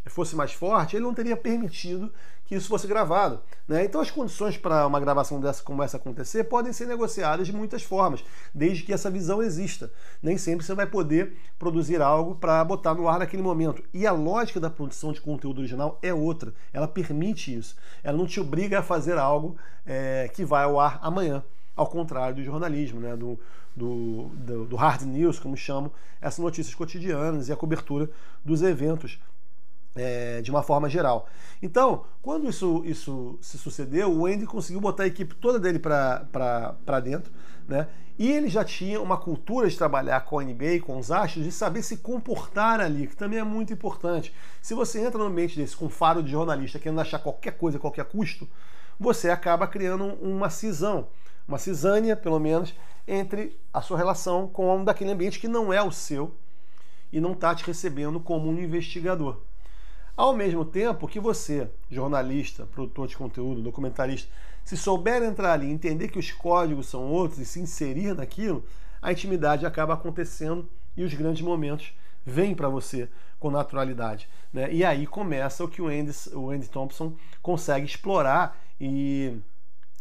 fosse 0.10 0.36
mais 0.36 0.52
forte, 0.52 0.96
ele 0.96 1.04
não 1.04 1.14
teria 1.14 1.38
permitido 1.38 2.12
que 2.46 2.56
isso 2.56 2.68
fosse 2.68 2.88
gravado. 2.88 3.40
Né? 3.68 3.86
Então, 3.86 4.02
as 4.02 4.12
condições 4.12 4.58
para 4.58 4.86
uma 4.86 5.00
gravação 5.00 5.40
dessa 5.40 5.64
como 5.64 5.82
essa 5.84 5.98
acontecer 5.98 6.44
podem 6.46 6.74
ser 6.74 6.86
negociadas 6.86 7.48
de 7.48 7.54
muitas 7.54 7.84
formas, 7.84 8.24
desde 8.54 8.84
que 8.84 8.92
essa 8.92 9.10
visão 9.10 9.42
exista. 9.42 9.92
Nem 10.22 10.38
sempre 10.38 10.66
você 10.66 10.74
vai 10.74 10.86
poder 10.86 11.38
produzir 11.58 12.02
algo 12.02 12.36
para 12.36 12.64
botar 12.66 12.94
no 12.94 13.08
ar 13.08 13.20
naquele 13.20 13.44
momento. 13.44 13.84
E 13.94 14.06
a 14.06 14.12
lógica 14.12 14.60
da 14.60 14.70
produção 14.70 15.14
de 15.14 15.22
conteúdo 15.22 15.60
original 15.60 15.98
é 16.02 16.14
outra. 16.14 16.54
Ela 16.74 16.88
permite 16.88 17.56
isso. 17.56 17.78
Ela 18.04 18.18
não 18.18 18.26
te 18.26 18.40
obriga 18.40 18.80
a 18.80 18.84
fazer 18.84 19.18
algo 19.18 19.56
é, 19.86 20.30
que 20.34 20.44
vai 20.44 20.64
ao 20.66 20.80
ar 20.80 21.00
amanhã. 21.02 21.44
Ao 21.76 21.88
contrário 21.88 22.36
do 22.36 22.44
jornalismo, 22.44 23.00
né? 23.00 23.16
do, 23.16 23.40
do, 23.76 24.30
do, 24.34 24.66
do 24.66 24.76
hard 24.76 25.04
news, 25.04 25.40
como 25.40 25.56
chamam, 25.56 25.92
essas 26.20 26.40
notícias 26.40 26.76
cotidianas 26.76 27.50
e 27.50 27.54
a 27.54 27.56
cobertura 27.56 28.10
dos 28.44 28.62
eventos 28.62 29.20
é, 29.96 30.42
de 30.42 30.50
uma 30.52 30.64
forma 30.64 30.90
geral. 30.90 31.28
Então, 31.62 32.06
quando 32.22 32.50
isso, 32.50 32.82
isso 32.86 33.38
se 33.42 33.58
sucedeu, 33.58 34.12
o 34.12 34.26
Andy 34.26 34.46
conseguiu 34.46 34.82
botar 34.82 35.04
a 35.04 35.08
equipe 35.08 35.36
toda 35.36 35.60
dele 35.60 35.80
para 35.80 37.00
dentro, 37.04 37.32
né? 37.68 37.88
E 38.20 38.30
ele 38.30 38.50
já 38.50 38.64
tinha 38.64 39.02
uma 39.02 39.18
cultura 39.18 39.68
de 39.68 39.76
trabalhar 39.76 40.22
com 40.22 40.38
a 40.38 40.44
NBA, 40.44 40.82
com 40.86 41.00
os 41.00 41.12
astros, 41.12 41.44
de 41.44 41.52
saber 41.52 41.82
se 41.82 41.98
comportar 41.98 42.80
ali, 42.80 43.08
que 43.08 43.16
também 43.16 43.40
é 43.40 43.44
muito 43.44 43.74
importante. 43.74 44.32
Se 44.62 44.76
você 44.76 45.00
entra 45.04 45.18
no 45.18 45.26
ambiente 45.26 45.58
desse 45.58 45.76
com 45.76 45.90
faro 45.90 46.22
de 46.22 46.30
jornalista, 46.30 46.78
querendo 46.78 47.02
achar 47.02 47.18
qualquer 47.18 47.58
coisa 47.58 47.78
a 47.78 47.82
qualquer 47.82 48.06
custo, 48.06 48.48
você 49.00 49.32
acaba 49.32 49.66
criando 49.66 50.06
uma 50.22 50.52
cisão, 50.52 51.08
uma 51.48 51.58
cisânia, 51.58 52.16
pelo 52.16 52.40
menos, 52.40 52.74
entre 53.08 53.60
a 53.74 53.82
sua 53.82 53.98
relação 53.98 54.48
com 54.48 54.76
um 54.78 54.84
daquele 54.84 55.12
ambiente 55.12 55.40
que 55.40 55.48
não 55.48 55.72
é 55.74 55.82
o 55.82 55.92
seu 55.92 56.34
e 57.12 57.20
não 57.20 57.34
está 57.34 57.54
te 57.54 57.66
recebendo 57.66 58.20
como 58.20 58.50
um 58.50 58.60
investigador. 58.60 59.38
Ao 60.16 60.34
mesmo 60.34 60.64
tempo 60.64 61.08
que 61.08 61.20
você, 61.20 61.70
jornalista, 61.90 62.66
produtor 62.66 63.08
de 63.08 63.18
conteúdo, 63.18 63.62
documentarista, 63.62 64.30
se 64.64 64.78
souber 64.78 65.24
entrar 65.24 65.54
ali, 65.54 65.70
entender 65.70 66.10
que 66.10 66.20
os 66.20 66.32
códigos 66.32 66.88
são 66.88 67.08
outros 67.08 67.40
e 67.40 67.46
se 67.46 67.60
inserir 67.60 68.14
naquilo, 68.14 68.64
a 69.02 69.12
intimidade 69.12 69.66
acaba 69.66 69.94
acontecendo 69.94 70.68
e 70.96 71.04
os 71.04 71.14
grandes 71.14 71.42
momentos 71.42 71.94
vêm 72.26 72.54
para 72.54 72.70
você 72.70 73.10
com 73.40 73.50
naturalidade. 73.50 74.30
Né? 74.54 74.72
E 74.72 74.86
aí 74.86 75.08
começa 75.08 75.64
o 75.64 75.68
que 75.68 75.82
o 75.82 75.88
Andy, 75.88 76.12
o 76.34 76.52
Andy 76.52 76.70
Thompson 76.70 77.16
consegue 77.42 77.86
explorar 77.86 78.60
e, 78.80 79.40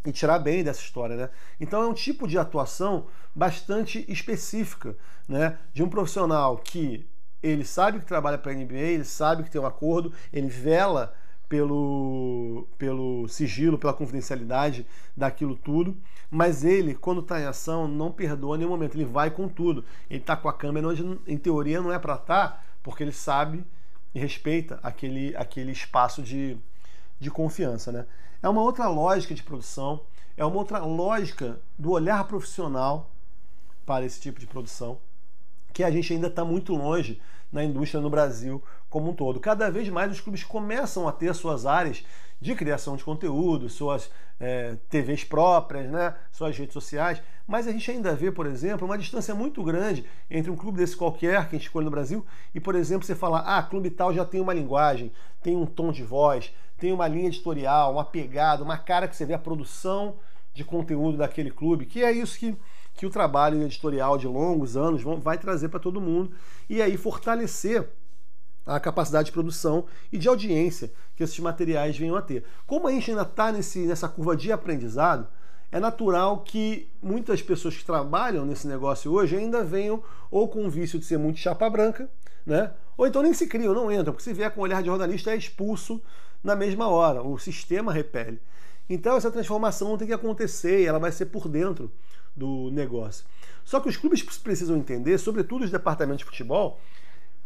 e 0.04 0.12
tirar 0.12 0.38
bem 0.38 0.64
dessa 0.64 0.80
história. 0.80 1.16
Né? 1.16 1.30
Então 1.61 1.83
é 1.83 1.87
um 1.87 1.95
tipo 1.95 2.26
de 2.26 2.38
atuação 2.38 3.07
bastante 3.35 4.04
específica 4.09 4.97
né? 5.28 5.59
de 5.73 5.83
um 5.83 5.88
profissional 5.88 6.57
que 6.57 7.07
ele 7.42 7.64
sabe 7.64 7.99
que 7.99 8.04
trabalha 8.04 8.37
para 8.37 8.52
a 8.52 8.54
NBA, 8.54 8.75
ele 8.75 9.04
sabe 9.04 9.42
que 9.42 9.50
tem 9.50 9.61
um 9.61 9.66
acordo, 9.66 10.12
ele 10.33 10.49
vela 10.49 11.14
pelo, 11.49 12.69
pelo 12.78 13.26
sigilo, 13.26 13.76
pela 13.76 13.92
confidencialidade 13.92 14.87
daquilo 15.16 15.57
tudo, 15.57 15.97
mas 16.30 16.64
ele, 16.64 16.95
quando 16.95 17.23
está 17.23 17.40
em 17.40 17.45
ação, 17.45 17.88
não 17.88 18.12
perdoa 18.12 18.57
nenhum 18.57 18.71
momento, 18.71 18.95
ele 18.95 19.04
vai 19.04 19.30
com 19.30 19.49
tudo. 19.49 19.85
Ele 20.09 20.21
está 20.21 20.37
com 20.37 20.49
a 20.49 20.52
câmera 20.52 20.87
onde, 20.87 21.02
em 21.26 21.37
teoria, 21.37 21.80
não 21.80 21.92
é 21.92 21.99
para 21.99 22.14
estar, 22.14 22.49
tá, 22.49 22.62
porque 22.85 23.02
ele 23.02 23.11
sabe 23.11 23.64
e 24.14 24.21
respeita 24.21 24.78
aquele, 24.80 25.35
aquele 25.35 25.73
espaço 25.73 26.23
de, 26.23 26.57
de 27.19 27.30
confiança. 27.33 27.90
Né? 27.90 28.07
É 28.42 28.49
uma 28.49 28.62
outra 28.62 28.88
lógica 28.88 29.35
de 29.35 29.42
produção, 29.42 30.00
é 30.37 30.44
uma 30.44 30.56
outra 30.56 30.78
lógica 30.78 31.61
do 31.78 31.90
olhar 31.90 32.25
profissional 32.25 33.11
para 33.85 34.04
esse 34.04 34.20
tipo 34.20 34.40
de 34.40 34.47
produção 34.47 34.99
que 35.73 35.85
a 35.85 35.90
gente 35.90 36.12
ainda 36.12 36.26
está 36.26 36.44
muito 36.44 36.75
longe 36.75 37.20
na 37.52 37.64
indústria 37.64 38.00
no 38.00 38.11
Brasil 38.11 38.62
como 38.88 39.11
um 39.11 39.14
todo. 39.14 39.40
Cada 39.40 39.70
vez 39.70 39.88
mais 39.88 40.11
os 40.12 40.20
clubes 40.20 40.44
começam 40.44 41.09
a 41.09 41.12
ter 41.12 41.35
suas 41.35 41.66
áreas 41.66 42.04
de 42.40 42.54
criação 42.54 42.97
de 42.97 43.04
conteúdo, 43.04 43.68
suas 43.68 44.11
é, 44.38 44.76
TVs 44.88 45.25
próprias, 45.25 45.90
né, 45.90 46.14
suas 46.32 46.56
redes 46.56 46.73
sociais, 46.73 47.23
mas 47.47 47.66
a 47.66 47.73
gente 47.73 47.90
ainda 47.90 48.14
vê, 48.14 48.32
por 48.32 48.47
exemplo, 48.47 48.87
uma 48.87 48.97
distância 48.97 49.35
muito 49.35 49.62
grande 49.62 50.06
entre 50.30 50.50
um 50.50 50.56
clube 50.56 50.78
desse 50.78 50.97
qualquer 50.97 51.49
que 51.49 51.56
a 51.56 51.59
gente 51.59 51.66
escolhe 51.66 51.85
no 51.85 51.90
Brasil 51.90 52.25
e, 52.54 52.61
por 52.61 52.75
exemplo, 52.75 53.06
você 53.06 53.14
falar, 53.14 53.40
ah, 53.40 53.62
clube 53.62 53.90
tal 53.90 54.14
já 54.14 54.25
tem 54.25 54.40
uma 54.40 54.54
linguagem, 54.54 55.12
tem 55.42 55.54
um 55.54 55.66
tom 55.66 55.92
de 55.92 56.02
voz, 56.02 56.52
tem 56.80 56.92
uma 56.92 57.06
linha 57.06 57.28
editorial, 57.28 57.92
uma 57.92 58.04
pegada, 58.04 58.64
uma 58.64 58.78
cara 58.78 59.06
que 59.06 59.14
você 59.14 59.26
vê 59.26 59.34
a 59.34 59.38
produção 59.38 60.16
de 60.52 60.64
conteúdo 60.64 61.18
daquele 61.18 61.50
clube, 61.50 61.87
que 61.87 62.02
é 62.02 62.10
isso 62.10 62.38
que 62.38 62.56
que 62.94 63.06
o 63.06 63.10
trabalho 63.10 63.62
editorial 63.62 64.18
de 64.18 64.26
longos 64.26 64.76
anos 64.76 65.02
vai 65.22 65.38
trazer 65.38 65.68
para 65.70 65.80
todo 65.80 66.00
mundo 66.00 66.32
e 66.68 66.82
aí 66.82 66.99
fortalecer 66.99 67.88
a 68.66 68.78
capacidade 68.78 69.26
de 69.26 69.32
produção 69.32 69.87
e 70.12 70.18
de 70.18 70.28
audiência 70.28 70.92
que 71.16 71.22
esses 71.22 71.38
materiais 71.38 71.96
venham 71.96 72.14
a 72.14 72.20
ter. 72.20 72.44
Como 72.66 72.87
a 72.87 72.92
gente 72.92 73.10
ainda 73.10 73.22
está 73.22 73.50
nessa 73.50 74.06
curva 74.06 74.37
de 74.37 74.52
aprendizado, 74.52 75.26
é 75.72 75.80
natural 75.80 76.40
que 76.40 76.90
muitas 77.02 77.40
pessoas 77.40 77.76
que 77.76 77.84
trabalham 77.84 78.44
nesse 78.44 78.66
negócio 78.66 79.10
hoje 79.12 79.37
ainda 79.37 79.64
venham 79.64 80.02
ou 80.30 80.46
com 80.49 80.66
o 80.66 80.70
vício 80.70 80.99
de 80.99 81.06
ser 81.06 81.18
muito 81.18 81.38
chapa 81.38 81.70
branca, 81.70 82.06
né? 82.44 82.72
ou 82.96 83.06
então 83.06 83.22
nem 83.22 83.32
se 83.32 83.46
criam, 83.46 83.72
não 83.72 83.90
entram, 83.90 84.12
porque 84.12 84.25
se 84.25 84.32
vier 84.34 84.50
com 84.50 84.60
o 84.60 84.64
olhar 84.64 84.82
de 84.82 84.88
jornalista 84.88 85.30
é 85.30 85.37
expulso 85.37 86.02
na 86.42 86.56
mesma 86.56 86.88
hora, 86.88 87.23
o 87.23 87.38
sistema 87.38 87.92
repele. 87.92 88.40
Então 88.88 89.16
essa 89.16 89.30
transformação 89.30 89.97
tem 89.97 90.09
que 90.09 90.12
acontecer 90.12 90.82
e 90.82 90.87
ela 90.87 90.99
vai 90.99 91.12
ser 91.12 91.26
por 91.26 91.49
dentro 91.49 91.92
do 92.35 92.70
negócio. 92.70 93.25
Só 93.64 93.78
que 93.80 93.88
os 93.88 93.97
clubes 93.97 94.23
precisam 94.38 94.76
entender, 94.76 95.18
sobretudo 95.18 95.64
os 95.64 95.70
departamentos 95.70 96.20
de 96.20 96.25
futebol, 96.25 96.80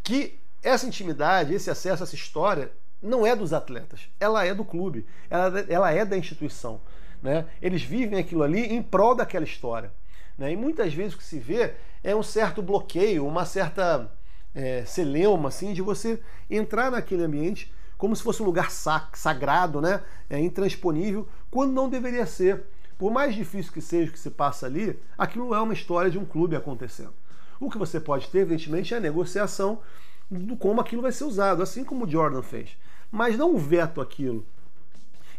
que 0.03 0.39
essa 0.63 0.87
intimidade, 0.87 1.55
esse 1.55 1.71
acesso, 1.71 2.03
essa 2.03 2.15
história 2.15 2.73
não 3.03 3.27
é 3.27 3.37
dos 3.37 3.53
atletas, 3.53 4.09
ela 4.19 4.45
é 4.45 4.55
do 4.55 4.65
clube, 4.65 5.07
ela, 5.29 5.61
ela 5.69 5.91
é 5.93 6.05
da 6.05 6.17
instituição. 6.17 6.81
Né? 7.23 7.47
Eles 7.61 7.83
vivem 7.83 8.19
aquilo 8.19 8.43
ali 8.43 8.61
em 8.61 8.83
prol 8.83 9.15
daquela 9.15 9.45
história. 9.45 9.93
Né? 10.39 10.53
E 10.53 10.57
muitas 10.57 10.95
vezes 10.95 11.15
o 11.15 11.19
que 11.19 11.25
se 11.25 11.39
vê 11.39 11.75
é 12.03 12.17
um 12.17 12.23
certo 12.23 12.63
bloqueio, 12.63 13.27
uma 13.27 13.45
certa 13.45 14.11
é, 14.55 14.85
celeuma 14.87 15.49
assim, 15.49 15.73
de 15.73 15.83
você 15.83 16.21
entrar 16.49 16.91
naquele 16.91 17.25
ambiente 17.25 17.73
como 17.97 18.15
se 18.15 18.23
fosse 18.23 18.43
um 18.43 18.47
lugar 18.47 18.71
sagrado, 18.71 19.81
né? 19.81 20.03
é, 20.29 20.41
intransponível, 20.41 21.29
quando 21.51 21.73
não 21.73 21.89
deveria 21.89 22.27
ser. 22.27 22.65
Por 22.99 23.13
mais 23.13 23.35
difícil 23.35 23.73
que 23.73 23.81
seja 23.81 24.11
o 24.11 24.13
que 24.13 24.19
se 24.19 24.31
passa 24.31 24.67
ali, 24.67 24.99
aquilo 25.19 25.55
é 25.55 25.61
uma 25.61 25.73
história 25.73 26.11
de 26.11 26.19
um 26.19 26.25
clube 26.25 26.57
acontecendo. 26.57 27.13
O 27.59 27.71
que 27.71 27.79
você 27.79 27.99
pode 27.99 28.29
ter, 28.29 28.41
evidentemente, 28.41 28.95
é 28.95 28.97
a 28.97 29.01
negociação 29.01 29.81
do 30.31 30.57
como 30.57 30.81
aquilo 30.81 31.03
vai 31.03 31.13
ser 31.13 31.25
usado, 31.25 31.63
assim 31.63 31.85
como 31.85 32.05
o 32.05 32.11
Jordan 32.11 32.43
fez. 32.43 32.77
Mas 33.11 33.37
não 33.37 33.55
o 33.55 33.59
veto 33.59 34.01
aquilo. 34.01 34.45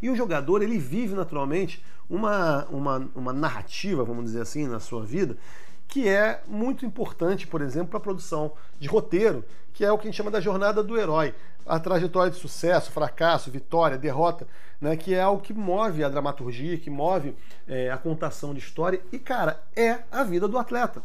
E 0.02 0.10
o 0.10 0.16
jogador, 0.16 0.62
ele 0.62 0.78
vive 0.78 1.16
naturalmente 1.16 1.84
uma, 2.10 2.66
uma, 2.66 3.10
uma 3.16 3.34
narrativa, 3.34 4.04
vamos 4.04 4.26
dizer 4.26 4.42
assim, 4.42 4.68
na 4.68 4.80
sua 4.80 5.04
vida, 5.06 5.38
que 5.88 6.08
é 6.08 6.42
muito 6.48 6.86
importante, 6.86 7.48
por 7.48 7.62
exemplo, 7.62 7.88
para 7.90 7.98
a 7.98 8.02
produção 8.02 8.52
de 8.80 8.88
roteiro, 8.88 9.44
que 9.74 9.84
é 9.84 9.92
o 9.92 9.98
que 9.98 10.08
a 10.08 10.12
gente 10.12 10.18
chama 10.18 10.32
da 10.32 10.40
jornada 10.40 10.84
do 10.84 10.98
herói. 10.98 11.34
A 11.66 11.80
trajetória 11.80 12.32
de 12.32 12.38
sucesso, 12.38 12.92
fracasso, 12.92 13.50
vitória, 13.50 13.98
derrota, 13.98 14.48
né, 14.80 14.96
que 14.96 15.14
é 15.14 15.22
algo 15.22 15.42
que 15.42 15.54
move 15.54 16.04
a 16.04 16.10
dramaturgia, 16.10 16.78
que 16.78 16.90
move 16.90 17.36
é, 17.68 17.90
a 17.90 17.98
contação 17.98 18.54
de 18.54 18.60
história. 18.60 19.02
E, 19.12 19.18
cara, 19.18 19.62
é 19.76 20.00
a 20.12 20.24
vida 20.24 20.48
do 20.48 20.58
atleta. 20.58 21.04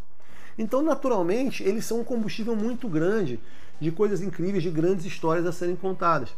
Então, 0.59 0.83
naturalmente, 0.83 1.63
eles 1.63 1.85
são 1.87 2.01
um 2.01 2.05
combustível 2.05 2.55
muito 2.55 2.89
grande 2.89 3.41
de 3.81 3.91
coisas 3.91 4.21
incríveis, 4.21 4.63
de 4.63 4.71
grandes 4.71 5.07
histórias 5.07 5.47
a 5.47 5.53
serem 5.53 5.75
contadas. 5.75 6.31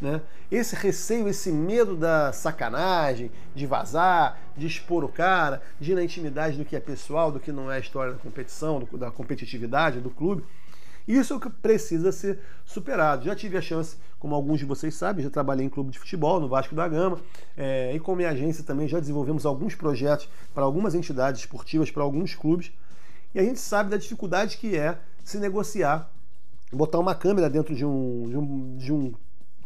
Né? 0.00 0.20
Esse 0.50 0.76
receio, 0.76 1.28
esse 1.28 1.50
medo 1.50 1.96
da 1.96 2.32
sacanagem, 2.32 3.30
de 3.54 3.66
vazar, 3.66 4.38
de 4.56 4.66
expor 4.66 5.04
o 5.04 5.08
cara, 5.08 5.60
de 5.80 5.92
ir 5.92 5.94
na 5.94 6.04
intimidade 6.04 6.56
do 6.56 6.64
que 6.64 6.76
é 6.76 6.80
pessoal, 6.80 7.32
do 7.32 7.40
que 7.40 7.50
não 7.50 7.70
é 7.70 7.76
a 7.76 7.80
história 7.80 8.12
da 8.12 8.18
competição, 8.18 8.80
do, 8.80 8.96
da 8.96 9.10
competitividade 9.10 10.00
do 10.00 10.10
clube, 10.10 10.44
isso 11.08 11.32
é 11.32 11.36
o 11.36 11.40
que 11.40 11.48
precisa 11.48 12.12
ser 12.12 12.38
superado. 12.66 13.24
Já 13.24 13.34
tive 13.34 13.56
a 13.56 13.62
chance, 13.62 13.96
como 14.18 14.34
alguns 14.34 14.58
de 14.58 14.66
vocês 14.66 14.94
sabem, 14.94 15.24
já 15.24 15.30
trabalhei 15.30 15.64
em 15.64 15.68
clube 15.68 15.90
de 15.90 15.98
futebol, 15.98 16.38
no 16.38 16.48
Vasco 16.48 16.74
da 16.74 16.86
Gama, 16.86 17.18
é, 17.56 17.94
e 17.94 17.98
com 17.98 18.14
minha 18.14 18.28
agência 18.28 18.62
também 18.62 18.86
já 18.86 19.00
desenvolvemos 19.00 19.46
alguns 19.46 19.74
projetos 19.74 20.28
para 20.52 20.64
algumas 20.64 20.94
entidades 20.94 21.40
esportivas, 21.40 21.90
para 21.90 22.02
alguns 22.02 22.34
clubes, 22.34 22.70
e 23.34 23.40
a 23.40 23.42
gente 23.42 23.58
sabe 23.58 23.88
da 23.88 23.96
dificuldade 23.96 24.58
que 24.58 24.76
é 24.76 24.98
se 25.24 25.38
negociar, 25.38 26.10
botar 26.70 26.98
uma 26.98 27.14
câmera 27.14 27.48
dentro 27.48 27.74
de 27.74 27.86
um, 27.86 28.28
de 28.28 28.36
um, 28.36 28.76
de 28.76 28.92
um 28.92 29.14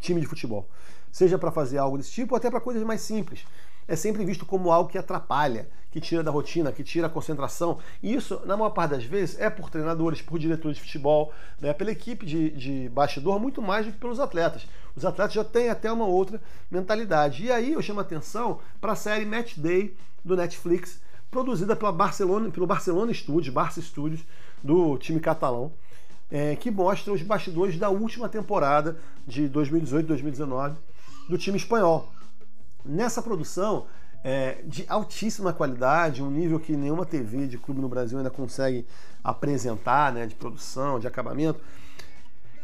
time 0.02 0.20
de 0.20 0.26
futebol. 0.26 0.68
Seja 1.10 1.38
para 1.38 1.50
fazer 1.50 1.78
algo 1.78 1.96
desse 1.96 2.10
tipo 2.10 2.34
ou 2.34 2.36
até 2.36 2.50
para 2.50 2.60
coisas 2.60 2.82
mais 2.82 3.00
simples. 3.00 3.46
É 3.86 3.96
sempre 3.96 4.24
visto 4.24 4.46
como 4.46 4.70
algo 4.70 4.88
que 4.88 4.96
atrapalha, 4.96 5.68
que 5.90 6.00
tira 6.00 6.22
da 6.22 6.30
rotina, 6.30 6.72
que 6.72 6.84
tira 6.84 7.06
a 7.06 7.10
concentração. 7.10 7.78
E 8.02 8.14
isso, 8.14 8.40
na 8.44 8.56
maior 8.56 8.70
parte 8.70 8.92
das 8.92 9.04
vezes, 9.04 9.38
é 9.38 9.50
por 9.50 9.68
treinadores, 9.68 10.22
por 10.22 10.38
diretores 10.38 10.76
de 10.76 10.82
futebol, 10.82 11.32
né, 11.60 11.72
pela 11.72 11.90
equipe 11.90 12.24
de, 12.24 12.50
de 12.50 12.88
bastidor, 12.90 13.40
muito 13.40 13.60
mais 13.60 13.84
do 13.84 13.92
que 13.92 13.98
pelos 13.98 14.20
atletas. 14.20 14.66
Os 14.96 15.04
atletas 15.04 15.34
já 15.34 15.44
têm 15.44 15.68
até 15.68 15.90
uma 15.90 16.06
outra 16.06 16.40
mentalidade. 16.70 17.44
E 17.44 17.52
aí 17.52 17.72
eu 17.72 17.82
chamo 17.82 18.00
a 18.00 18.02
atenção 18.02 18.60
para 18.80 18.92
a 18.92 18.96
série 18.96 19.26
Match 19.26 19.58
Day 19.58 19.94
do 20.24 20.36
Netflix, 20.36 21.00
produzida 21.30 21.74
pela 21.74 21.92
Barcelona, 21.92 22.50
pelo 22.50 22.66
Barcelona 22.66 23.12
Studios, 23.12 23.52
Barça 23.52 23.80
Studios, 23.80 24.24
do 24.62 24.96
time 24.96 25.18
catalão 25.18 25.72
é, 26.32 26.56
que 26.56 26.70
mostra 26.70 27.12
os 27.12 27.20
bastidores 27.22 27.76
da 27.76 27.90
última 27.90 28.28
temporada 28.28 28.96
de 29.26 29.48
2018-2019 29.50 30.74
do 31.28 31.36
time 31.36 31.58
espanhol. 31.58 32.10
Nessa 32.84 33.20
produção 33.20 33.86
é, 34.24 34.62
de 34.64 34.86
altíssima 34.88 35.52
qualidade, 35.52 36.22
um 36.22 36.30
nível 36.30 36.58
que 36.58 36.74
nenhuma 36.74 37.04
TV 37.04 37.46
de 37.46 37.58
clube 37.58 37.82
no 37.82 37.88
Brasil 37.88 38.16
ainda 38.16 38.30
consegue 38.30 38.86
apresentar, 39.22 40.10
né, 40.12 40.26
de 40.26 40.34
produção, 40.34 40.98
de 40.98 41.06
acabamento. 41.06 41.60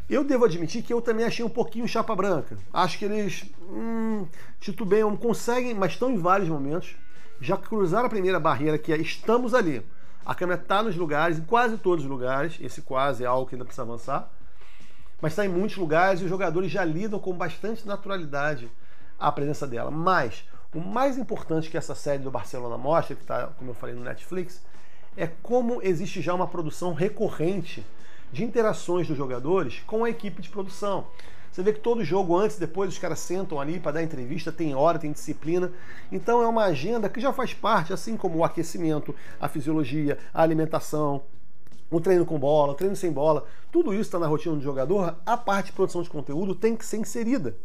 Eu 0.08 0.24
devo 0.24 0.46
admitir 0.46 0.82
que 0.82 0.92
eu 0.92 1.02
também 1.02 1.26
achei 1.26 1.44
um 1.44 1.50
pouquinho 1.50 1.86
chapa 1.86 2.16
branca. 2.16 2.56
Acho 2.72 2.98
que 2.98 3.04
eles 3.04 3.44
hum, 3.68 4.26
titubeiam, 4.58 5.14
conseguem, 5.14 5.74
mas 5.74 5.92
estão 5.92 6.10
em 6.10 6.16
vários 6.16 6.48
momentos 6.48 6.96
já 7.40 7.56
cruzaram 7.56 8.06
a 8.06 8.10
primeira 8.10 8.40
barreira, 8.40 8.78
que 8.78 8.92
é 8.92 8.96
estamos 8.96 9.54
ali. 9.54 9.82
A 10.28 10.34
câmera 10.34 10.60
está 10.60 10.82
nos 10.82 10.94
lugares, 10.94 11.38
em 11.38 11.42
quase 11.42 11.78
todos 11.78 12.04
os 12.04 12.10
lugares. 12.10 12.58
Esse 12.60 12.82
quase 12.82 13.24
é 13.24 13.26
algo 13.26 13.48
que 13.48 13.54
ainda 13.54 13.64
precisa 13.64 13.80
avançar. 13.80 14.28
Mas 15.22 15.32
está 15.32 15.46
em 15.46 15.48
muitos 15.48 15.78
lugares 15.78 16.20
e 16.20 16.24
os 16.24 16.28
jogadores 16.28 16.70
já 16.70 16.84
lidam 16.84 17.18
com 17.18 17.32
bastante 17.32 17.88
naturalidade 17.88 18.70
a 19.18 19.32
presença 19.32 19.66
dela. 19.66 19.90
Mas 19.90 20.44
o 20.74 20.80
mais 20.80 21.16
importante 21.16 21.70
que 21.70 21.78
essa 21.78 21.94
série 21.94 22.22
do 22.22 22.30
Barcelona 22.30 22.76
mostra, 22.76 23.16
que 23.16 23.22
está, 23.22 23.46
como 23.58 23.70
eu 23.70 23.74
falei, 23.74 23.94
no 23.94 24.02
Netflix, 24.04 24.62
é 25.16 25.26
como 25.26 25.80
existe 25.82 26.20
já 26.20 26.34
uma 26.34 26.46
produção 26.46 26.92
recorrente 26.92 27.82
de 28.30 28.44
interações 28.44 29.08
dos 29.08 29.16
jogadores 29.16 29.80
com 29.86 30.04
a 30.04 30.10
equipe 30.10 30.42
de 30.42 30.50
produção. 30.50 31.06
Você 31.50 31.62
vê 31.62 31.72
que 31.72 31.80
todo 31.80 32.04
jogo, 32.04 32.36
antes 32.36 32.56
e 32.56 32.60
depois, 32.60 32.90
os 32.90 32.98
caras 32.98 33.18
sentam 33.18 33.60
ali 33.60 33.80
para 33.80 33.92
dar 33.92 34.02
entrevista, 34.02 34.52
tem 34.52 34.74
hora, 34.74 34.98
tem 34.98 35.12
disciplina. 35.12 35.72
Então 36.12 36.42
é 36.42 36.46
uma 36.46 36.64
agenda 36.64 37.08
que 37.08 37.20
já 37.20 37.32
faz 37.32 37.52
parte, 37.52 37.92
assim 37.92 38.16
como 38.16 38.38
o 38.38 38.44
aquecimento, 38.44 39.14
a 39.40 39.48
fisiologia, 39.48 40.18
a 40.32 40.42
alimentação, 40.42 41.22
o 41.90 42.00
treino 42.00 42.26
com 42.26 42.38
bola, 42.38 42.72
o 42.72 42.74
treino 42.74 42.94
sem 42.94 43.10
bola, 43.10 43.46
tudo 43.72 43.92
isso 43.92 44.02
está 44.02 44.18
na 44.18 44.26
rotina 44.26 44.54
do 44.54 44.62
jogador. 44.62 45.16
A 45.24 45.36
parte 45.36 45.66
de 45.66 45.72
produção 45.72 46.02
de 46.02 46.10
conteúdo 46.10 46.54
tem 46.54 46.76
que 46.76 46.84
ser 46.84 46.98
inserida 46.98 47.56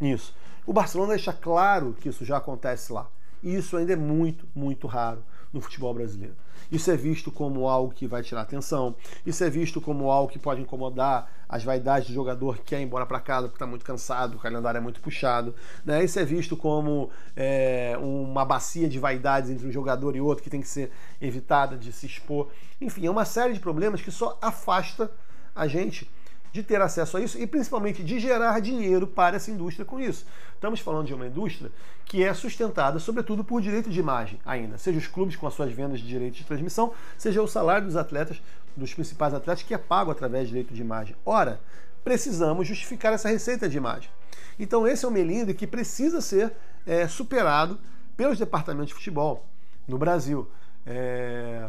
nisso. 0.00 0.34
O 0.66 0.72
Barcelona 0.72 1.10
deixa 1.14 1.32
claro 1.32 1.94
que 2.00 2.08
isso 2.08 2.24
já 2.24 2.38
acontece 2.38 2.92
lá. 2.92 3.08
E 3.42 3.54
isso 3.54 3.76
ainda 3.76 3.92
é 3.92 3.96
muito, 3.96 4.46
muito 4.54 4.86
raro 4.86 5.22
no 5.52 5.60
futebol 5.60 5.92
brasileiro. 5.92 6.34
Isso 6.70 6.90
é 6.90 6.96
visto 6.96 7.30
como 7.30 7.68
algo 7.68 7.92
que 7.92 8.06
vai 8.06 8.22
tirar 8.22 8.42
atenção, 8.42 8.94
isso 9.24 9.42
é 9.44 9.50
visto 9.50 9.80
como 9.80 10.10
algo 10.10 10.30
que 10.30 10.38
pode 10.38 10.60
incomodar 10.60 11.30
as 11.48 11.62
vaidades 11.62 12.08
do 12.08 12.14
jogador 12.14 12.56
que 12.58 12.64
quer 12.64 12.80
ir 12.80 12.84
embora 12.84 13.06
para 13.06 13.20
casa 13.20 13.42
porque 13.42 13.56
está 13.56 13.66
muito 13.66 13.84
cansado, 13.84 14.36
o 14.36 14.40
calendário 14.40 14.78
é 14.78 14.80
muito 14.80 15.00
puxado. 15.00 15.54
Né? 15.84 16.02
Isso 16.02 16.18
é 16.18 16.24
visto 16.24 16.56
como 16.56 17.10
é, 17.36 17.96
uma 18.00 18.44
bacia 18.44 18.88
de 18.88 18.98
vaidades 18.98 19.50
entre 19.50 19.66
um 19.66 19.70
jogador 19.70 20.16
e 20.16 20.20
outro 20.20 20.42
que 20.42 20.50
tem 20.50 20.60
que 20.60 20.68
ser 20.68 20.90
evitada 21.20 21.76
de 21.76 21.92
se 21.92 22.06
expor. 22.06 22.48
Enfim, 22.80 23.06
é 23.06 23.10
uma 23.10 23.24
série 23.24 23.52
de 23.52 23.60
problemas 23.60 24.02
que 24.02 24.10
só 24.10 24.38
afasta 24.42 25.10
a 25.54 25.68
gente 25.68 26.10
de 26.54 26.62
ter 26.62 26.80
acesso 26.80 27.16
a 27.16 27.20
isso 27.20 27.36
e 27.36 27.48
principalmente 27.48 28.02
de 28.04 28.20
gerar 28.20 28.60
dinheiro 28.60 29.08
para 29.08 29.36
essa 29.36 29.50
indústria 29.50 29.84
com 29.84 29.98
isso. 29.98 30.24
Estamos 30.64 30.80
falando 30.80 31.06
de 31.06 31.12
uma 31.12 31.26
indústria 31.26 31.70
que 32.06 32.24
é 32.24 32.32
sustentada, 32.32 32.98
sobretudo, 32.98 33.44
por 33.44 33.60
direito 33.60 33.90
de 33.90 34.00
imagem 34.00 34.40
ainda, 34.46 34.78
seja 34.78 34.98
os 34.98 35.06
clubes 35.06 35.36
com 35.36 35.46
as 35.46 35.52
suas 35.52 35.70
vendas 35.70 36.00
de 36.00 36.06
direitos 36.06 36.38
de 36.38 36.44
transmissão, 36.46 36.94
seja 37.18 37.42
o 37.42 37.46
salário 37.46 37.86
dos 37.86 37.96
atletas, 37.96 38.40
dos 38.74 38.94
principais 38.94 39.34
atletas, 39.34 39.62
que 39.62 39.74
é 39.74 39.76
pago 39.76 40.10
através 40.10 40.44
de 40.44 40.54
direito 40.54 40.72
de 40.72 40.80
imagem. 40.80 41.14
Ora, 41.22 41.60
precisamos 42.02 42.66
justificar 42.66 43.12
essa 43.12 43.28
receita 43.28 43.68
de 43.68 43.76
imagem. 43.76 44.08
Então, 44.58 44.88
esse 44.88 45.04
é 45.04 45.08
um 45.08 45.10
melindre 45.10 45.52
que 45.52 45.66
precisa 45.66 46.22
ser 46.22 46.50
é, 46.86 47.06
superado 47.06 47.78
pelos 48.16 48.38
departamentos 48.38 48.88
de 48.88 48.94
futebol 48.94 49.44
no 49.86 49.98
Brasil. 49.98 50.48
É, 50.86 51.68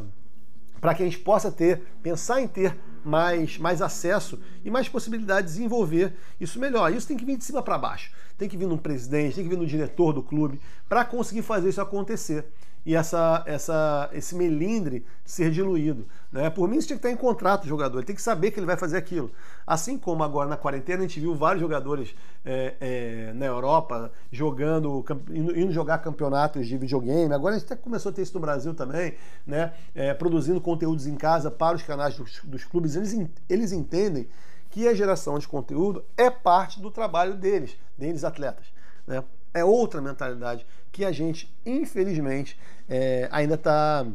para 0.80 0.96
que 0.96 1.04
a 1.04 1.06
gente 1.06 1.20
possa 1.20 1.52
ter, 1.52 1.82
pensar 2.02 2.40
em 2.40 2.48
ter 2.48 2.78
mais, 3.06 3.58
mais 3.58 3.82
acesso 3.82 4.40
e 4.64 4.72
mais 4.72 4.90
possibilidade 4.90 5.48
de 5.48 5.54
desenvolver 5.54 6.14
isso 6.40 6.60
melhor. 6.60 6.92
Isso 6.92 7.08
tem 7.08 7.16
que 7.16 7.26
vir 7.26 7.38
de 7.38 7.44
cima 7.46 7.62
para 7.62 7.78
baixo. 7.78 8.12
Tem 8.38 8.50
que 8.50 8.58
vir 8.58 8.68
no 8.68 8.78
presidente, 8.78 9.36
tem 9.36 9.44
que 9.44 9.50
vir 9.50 9.58
no 9.58 9.66
diretor 9.66 10.12
do 10.12 10.24
clube 10.24 10.60
para 10.90 11.06
conseguir 11.06 11.44
fazer 11.44 11.70
isso 11.70 11.82
acontecer 11.82 12.46
e 12.86 12.96
essa, 12.96 13.44
essa, 13.48 14.10
esse 14.14 14.36
melindre 14.36 15.06
ser 15.24 15.50
diluído. 15.50 16.08
Né? 16.32 16.50
Por 16.50 16.70
mim, 16.70 16.78
isso 16.78 16.88
tinha 16.88 17.00
que 17.00 17.08
estar 17.08 17.12
em 17.12 17.20
contrato 17.20 17.64
do 17.64 17.68
jogador, 17.68 17.98
ele 17.98 18.06
tem 18.06 18.16
que 18.16 18.22
saber 18.22 18.52
que 18.52 18.60
ele 18.60 18.66
vai 18.66 18.78
fazer 18.78 18.98
aquilo. 18.98 19.32
Assim 19.66 19.98
como 19.98 20.24
agora 20.24 20.48
na 20.48 20.56
quarentena 20.56 21.00
a 21.00 21.02
gente 21.02 21.20
viu 21.20 21.34
vários 21.34 21.62
jogadores 21.62 22.14
é, 22.46 22.76
é, 22.80 23.34
na 23.34 23.46
Europa 23.46 24.12
jogando, 24.32 25.04
indo, 25.32 25.58
indo, 25.58 25.72
jogar 25.72 25.98
campeonatos 25.98 26.68
de 26.68 26.78
videogame. 26.78 27.34
Agora 27.34 27.56
a 27.56 27.58
gente 27.58 27.72
até 27.72 27.82
começou 27.82 28.12
a 28.12 28.14
ter 28.14 28.22
isso 28.22 28.36
no 28.36 28.40
Brasil 28.40 28.74
também, 28.74 29.16
né? 29.48 29.74
É, 29.96 30.14
produzindo 30.14 30.62
conteúdos 30.62 31.08
em 31.08 31.16
casa 31.16 31.50
para 31.50 31.76
os 31.76 31.82
canais 31.82 32.16
dos, 32.16 32.40
dos 32.44 32.64
clubes. 32.64 32.96
Eles, 32.96 33.18
eles 33.50 33.72
entendem 33.72 34.28
que 34.70 34.88
a 34.88 34.94
geração 34.94 35.40
de 35.40 35.48
conteúdo 35.48 36.04
é 36.18 36.30
parte 36.30 36.82
do 36.82 36.92
trabalho 36.92 37.36
deles, 37.36 37.78
deles 37.98 38.24
atletas. 38.24 38.66
Né? 39.08 39.24
É 39.56 39.64
outra 39.64 40.02
mentalidade 40.02 40.66
que 40.92 41.06
a 41.06 41.12
gente, 41.14 41.52
infelizmente, 41.66 42.60
é, 42.90 43.28
ainda 43.32 43.56
está 43.56 44.06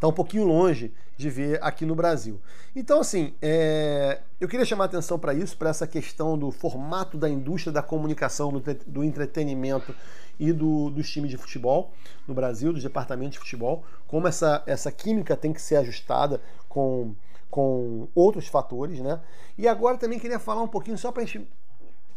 tá 0.00 0.08
um 0.08 0.12
pouquinho 0.12 0.44
longe 0.44 0.92
de 1.14 1.28
ver 1.28 1.58
aqui 1.62 1.84
no 1.84 1.94
Brasil. 1.94 2.40
Então, 2.74 3.00
assim, 3.00 3.34
é, 3.42 4.22
eu 4.40 4.48
queria 4.48 4.64
chamar 4.64 4.86
atenção 4.86 5.18
para 5.18 5.34
isso, 5.34 5.56
para 5.58 5.68
essa 5.68 5.86
questão 5.86 6.38
do 6.38 6.50
formato 6.50 7.18
da 7.18 7.28
indústria 7.28 7.70
da 7.70 7.82
comunicação, 7.82 8.50
do, 8.50 8.62
do 8.86 9.04
entretenimento 9.04 9.94
e 10.38 10.54
do, 10.54 10.88
dos 10.88 11.10
times 11.10 11.30
de 11.30 11.36
futebol 11.36 11.92
no 12.26 12.32
Brasil, 12.32 12.72
dos 12.72 12.82
departamentos 12.82 13.34
de 13.34 13.38
futebol, 13.40 13.84
como 14.06 14.26
essa, 14.26 14.62
essa 14.66 14.90
química 14.90 15.36
tem 15.36 15.52
que 15.52 15.60
ser 15.60 15.76
ajustada 15.76 16.40
com, 16.66 17.14
com 17.50 18.08
outros 18.14 18.48
fatores, 18.48 19.00
né? 19.00 19.20
E 19.58 19.68
agora 19.68 19.98
também 19.98 20.18
queria 20.18 20.38
falar 20.38 20.62
um 20.62 20.68
pouquinho, 20.68 20.96
só 20.96 21.12
para 21.12 21.22
a 21.22 21.26
gente. 21.26 21.46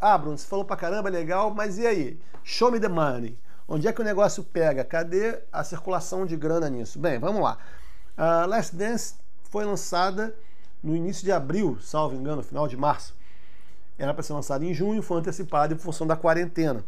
Ah, 0.00 0.16
Bruno, 0.18 0.36
você 0.36 0.46
falou 0.46 0.64
para 0.64 0.76
caramba, 0.76 1.08
legal, 1.08 1.52
mas 1.52 1.78
e 1.78 1.86
aí? 1.86 2.20
Show 2.42 2.70
me 2.70 2.80
the 2.80 2.88
money. 2.88 3.38
Onde 3.66 3.88
é 3.88 3.92
que 3.92 4.00
o 4.00 4.04
negócio 4.04 4.44
pega? 4.44 4.84
Cadê 4.84 5.40
a 5.50 5.64
circulação 5.64 6.26
de 6.26 6.36
grana 6.36 6.68
nisso? 6.68 6.98
Bem, 6.98 7.18
vamos 7.18 7.42
lá. 7.42 7.58
A 8.16 8.44
Last 8.44 8.76
Dance 8.76 9.14
foi 9.50 9.64
lançada 9.64 10.34
no 10.82 10.94
início 10.94 11.24
de 11.24 11.32
abril, 11.32 11.78
salvo 11.80 12.14
engano, 12.14 12.42
final 12.42 12.68
de 12.68 12.76
março. 12.76 13.16
Era 13.98 14.12
para 14.12 14.22
ser 14.22 14.34
lançada 14.34 14.64
em 14.64 14.74
junho, 14.74 15.02
foi 15.02 15.18
antecipada 15.18 15.72
em 15.72 15.78
função 15.78 16.06
da 16.06 16.16
quarentena. 16.16 16.84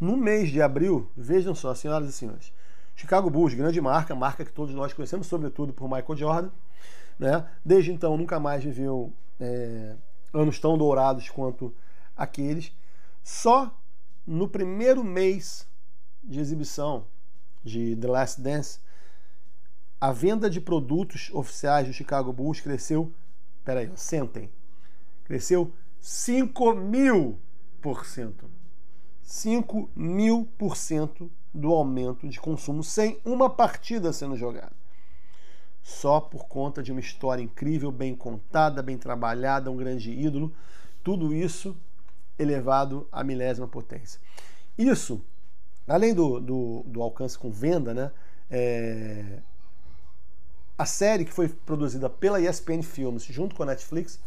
No 0.00 0.16
mês 0.16 0.50
de 0.50 0.60
abril, 0.60 1.10
vejam 1.16 1.54
só, 1.54 1.74
senhoras 1.74 2.08
e 2.08 2.12
senhores, 2.12 2.52
Chicago 2.96 3.30
Bulls, 3.30 3.54
grande 3.54 3.80
marca, 3.80 4.14
marca 4.14 4.44
que 4.44 4.52
todos 4.52 4.74
nós 4.74 4.92
conhecemos, 4.92 5.28
sobretudo 5.28 5.72
por 5.72 5.88
Michael 5.88 6.16
Jordan, 6.16 6.50
né? 7.18 7.46
Desde 7.64 7.92
então 7.92 8.16
nunca 8.16 8.40
mais 8.40 8.64
viveu 8.64 9.12
é, 9.38 9.94
anos 10.32 10.58
tão 10.58 10.76
dourados 10.76 11.28
quanto 11.30 11.74
aqueles. 12.16 12.72
Só 13.22 13.74
no 14.26 14.48
primeiro 14.48 15.02
mês 15.04 15.66
de 16.22 16.40
exibição 16.40 17.06
de 17.64 17.96
The 17.96 18.08
Last 18.08 18.40
Dance, 18.40 18.80
a 20.00 20.12
venda 20.12 20.48
de 20.48 20.60
produtos 20.60 21.30
oficiais 21.32 21.86
do 21.86 21.92
Chicago 21.92 22.32
Bulls 22.32 22.60
cresceu, 22.60 23.12
peraí, 23.64 23.90
sentem, 23.96 24.50
cresceu 25.24 25.72
5 26.00 26.74
mil 26.74 27.38
por 27.80 28.06
cento. 28.06 28.50
5 29.22 29.90
mil 29.94 30.48
por 30.56 30.76
cento 30.76 31.30
do 31.52 31.72
aumento 31.72 32.28
de 32.28 32.40
consumo 32.40 32.82
sem 32.82 33.20
uma 33.24 33.50
partida 33.50 34.12
sendo 34.12 34.36
jogada. 34.36 34.72
Só 35.88 36.20
por 36.20 36.46
conta 36.46 36.82
de 36.82 36.92
uma 36.92 37.00
história 37.00 37.42
incrível, 37.42 37.90
bem 37.90 38.14
contada, 38.14 38.82
bem 38.82 38.98
trabalhada, 38.98 39.70
um 39.70 39.76
grande 39.76 40.10
ídolo. 40.10 40.54
Tudo 41.02 41.34
isso 41.34 41.74
elevado 42.38 43.08
à 43.10 43.24
milésima 43.24 43.66
potência. 43.66 44.20
Isso, 44.76 45.24
além 45.86 46.12
do, 46.12 46.40
do, 46.40 46.82
do 46.86 47.00
alcance 47.00 47.38
com 47.38 47.50
venda, 47.50 47.94
né, 47.94 48.10
é, 48.50 49.40
a 50.76 50.84
série 50.84 51.24
que 51.24 51.32
foi 51.32 51.48
produzida 51.48 52.10
pela 52.10 52.38
ESPN 52.38 52.82
Films 52.82 53.24
junto 53.24 53.56
com 53.56 53.62
a 53.62 53.66
Netflix 53.66 54.20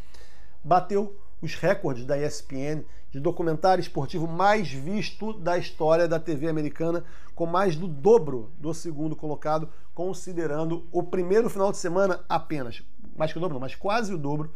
bateu 0.64 1.16
os 1.42 1.56
recordes 1.56 2.06
da 2.06 2.18
ESPN 2.18 2.84
de 3.10 3.20
documentário 3.20 3.82
esportivo 3.82 4.28
mais 4.28 4.72
visto 4.72 5.34
da 5.34 5.58
história 5.58 6.08
da 6.08 6.20
TV 6.20 6.48
americana, 6.48 7.04
com 7.36 7.46
mais 7.46 7.76
do 7.76 7.88
dobro 7.88 8.52
do 8.58 8.74
segundo 8.74 9.16
colocado, 9.16 9.70
considerando 9.94 10.88
o 10.92 11.04
primeiro 11.04 11.50
final 11.50 11.72
de 11.72 11.78
semana 11.78 12.24
apenas, 12.30 12.84
mais 13.18 13.32
que 13.32 13.38
o 13.38 13.42
dobro, 13.42 13.56
não, 13.56 13.62
mas 13.62 13.76
quase 13.76 14.14
o 14.14 14.18
dobro 14.18 14.52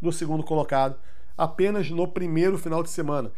do 0.00 0.12
segundo 0.12 0.42
colocado, 0.42 0.96
apenas 1.36 1.90
no 1.90 2.08
primeiro 2.08 2.56
final 2.56 2.82
de 2.82 2.90
semana. 2.90 3.30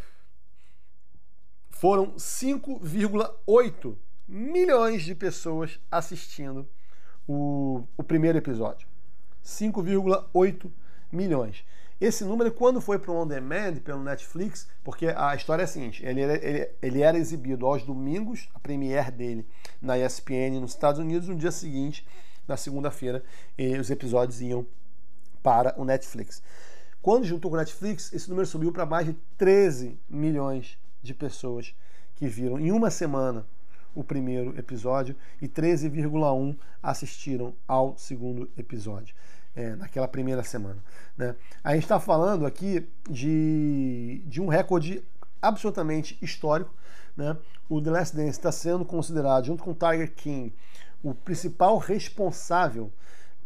Foram 1.70 2.12
5,8 2.12 3.96
milhões 4.28 5.02
de 5.02 5.14
pessoas 5.14 5.80
assistindo 5.90 6.68
o, 7.26 7.84
o 7.96 8.02
primeiro 8.02 8.38
episódio. 8.38 8.86
5,8 9.44 10.70
milhões. 11.10 11.64
Esse 12.00 12.24
número, 12.24 12.50
quando 12.50 12.80
foi 12.80 12.98
para 12.98 13.10
o 13.10 13.16
On 13.16 13.26
Demand, 13.26 13.76
pelo 13.84 14.02
Netflix, 14.02 14.66
porque 14.82 15.08
a 15.14 15.34
história 15.34 15.62
é 15.62 15.64
a 15.64 15.68
seguinte: 15.68 16.04
ele 16.04 16.22
era, 16.22 16.44
ele, 16.44 16.70
ele 16.80 17.02
era 17.02 17.18
exibido 17.18 17.66
aos 17.66 17.82
domingos, 17.82 18.48
a 18.54 18.58
premiere 18.58 19.10
dele 19.10 19.46
na 19.82 19.98
ESPN 19.98 20.60
nos 20.60 20.70
Estados 20.70 20.98
Unidos, 20.98 21.28
no 21.28 21.36
dia 21.36 21.50
seguinte, 21.50 22.06
na 22.48 22.56
segunda-feira, 22.56 23.22
os 23.78 23.90
episódios 23.90 24.40
iam 24.40 24.66
para 25.42 25.74
o 25.78 25.84
Netflix. 25.84 26.42
Quando 27.02 27.26
juntou 27.26 27.50
com 27.50 27.56
o 27.56 27.60
Netflix, 27.60 28.12
esse 28.12 28.28
número 28.28 28.46
subiu 28.46 28.72
para 28.72 28.86
mais 28.86 29.06
de 29.06 29.14
13 29.36 29.98
milhões 30.08 30.78
de 31.02 31.14
pessoas 31.14 31.74
que 32.16 32.26
viram 32.28 32.58
em 32.58 32.72
uma 32.72 32.90
semana 32.90 33.46
o 33.94 34.04
primeiro 34.04 34.56
episódio 34.58 35.16
e 35.40 35.48
13,1 35.48 36.56
assistiram 36.82 37.54
ao 37.66 37.96
segundo 37.96 38.50
episódio. 38.56 39.14
É, 39.54 39.74
naquela 39.74 40.06
primeira 40.06 40.44
semana. 40.44 40.78
Né? 41.16 41.34
A 41.64 41.74
gente 41.74 41.82
está 41.82 41.98
falando 41.98 42.46
aqui 42.46 42.88
de, 43.08 44.22
de 44.24 44.40
um 44.40 44.46
recorde 44.46 45.02
absolutamente 45.42 46.16
histórico. 46.22 46.72
né, 47.16 47.36
o 47.68 47.80
The 47.80 47.90
Last 47.90 48.16
Dance 48.16 48.30
está 48.30 48.52
sendo 48.52 48.84
considerado, 48.84 49.46
junto 49.46 49.62
com 49.62 49.74
Tiger 49.74 50.12
King, 50.14 50.54
o 51.02 51.14
principal 51.14 51.78
responsável 51.78 52.92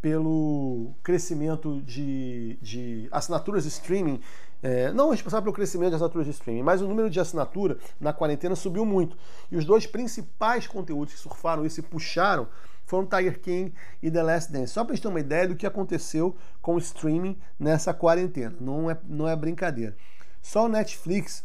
pelo 0.00 0.92
crescimento 1.02 1.80
de, 1.80 2.58
de 2.60 3.08
assinaturas 3.10 3.62
de 3.62 3.70
streaming, 3.70 4.20
é, 4.62 4.92
não 4.92 5.10
responsável 5.10 5.44
pelo 5.44 5.54
crescimento 5.54 5.90
de 5.90 5.94
assinaturas 5.94 6.26
de 6.26 6.32
streaming, 6.32 6.62
mas 6.62 6.82
o 6.82 6.88
número 6.88 7.08
de 7.08 7.18
assinatura 7.18 7.78
na 7.98 8.12
quarentena 8.12 8.54
subiu 8.54 8.84
muito. 8.84 9.16
E 9.50 9.56
os 9.56 9.64
dois 9.64 9.86
principais 9.86 10.66
conteúdos 10.66 11.14
que 11.14 11.20
surfaram 11.20 11.64
e 11.64 11.82
puxaram 11.82 12.48
foram 12.94 13.06
Tiger 13.06 13.40
King 13.40 13.74
e 14.00 14.08
The 14.10 14.22
Last 14.22 14.52
Dance. 14.52 14.72
Só 14.72 14.84
para 14.84 14.94
gente 14.94 15.02
ter 15.02 15.08
uma 15.08 15.18
ideia 15.18 15.48
do 15.48 15.56
que 15.56 15.66
aconteceu 15.66 16.36
com 16.62 16.76
o 16.76 16.78
streaming 16.78 17.36
nessa 17.58 17.92
quarentena. 17.92 18.54
Não 18.60 18.88
é, 18.88 18.96
não 19.04 19.28
é 19.28 19.34
brincadeira. 19.34 19.96
Só 20.40 20.66
o 20.66 20.68
Netflix, 20.68 21.44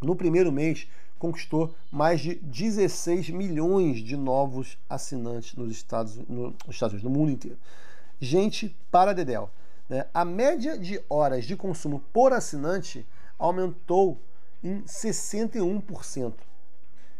no 0.00 0.14
primeiro 0.14 0.52
mês, 0.52 0.86
conquistou 1.18 1.74
mais 1.90 2.20
de 2.20 2.36
16 2.36 3.30
milhões 3.30 3.98
de 3.98 4.16
novos 4.16 4.78
assinantes 4.88 5.56
nos 5.56 5.72
Estados, 5.72 6.16
no, 6.28 6.50
nos 6.50 6.76
Estados 6.76 6.92
Unidos, 6.92 7.02
no 7.02 7.10
mundo 7.10 7.32
inteiro. 7.32 7.58
Gente 8.20 8.76
para 8.90 9.12
Dedel. 9.12 9.50
Né? 9.88 10.06
A 10.14 10.24
média 10.24 10.78
de 10.78 11.02
horas 11.08 11.46
de 11.46 11.56
consumo 11.56 12.00
por 12.12 12.32
assinante 12.32 13.04
aumentou 13.36 14.20
em 14.62 14.82
61%. 14.82 16.34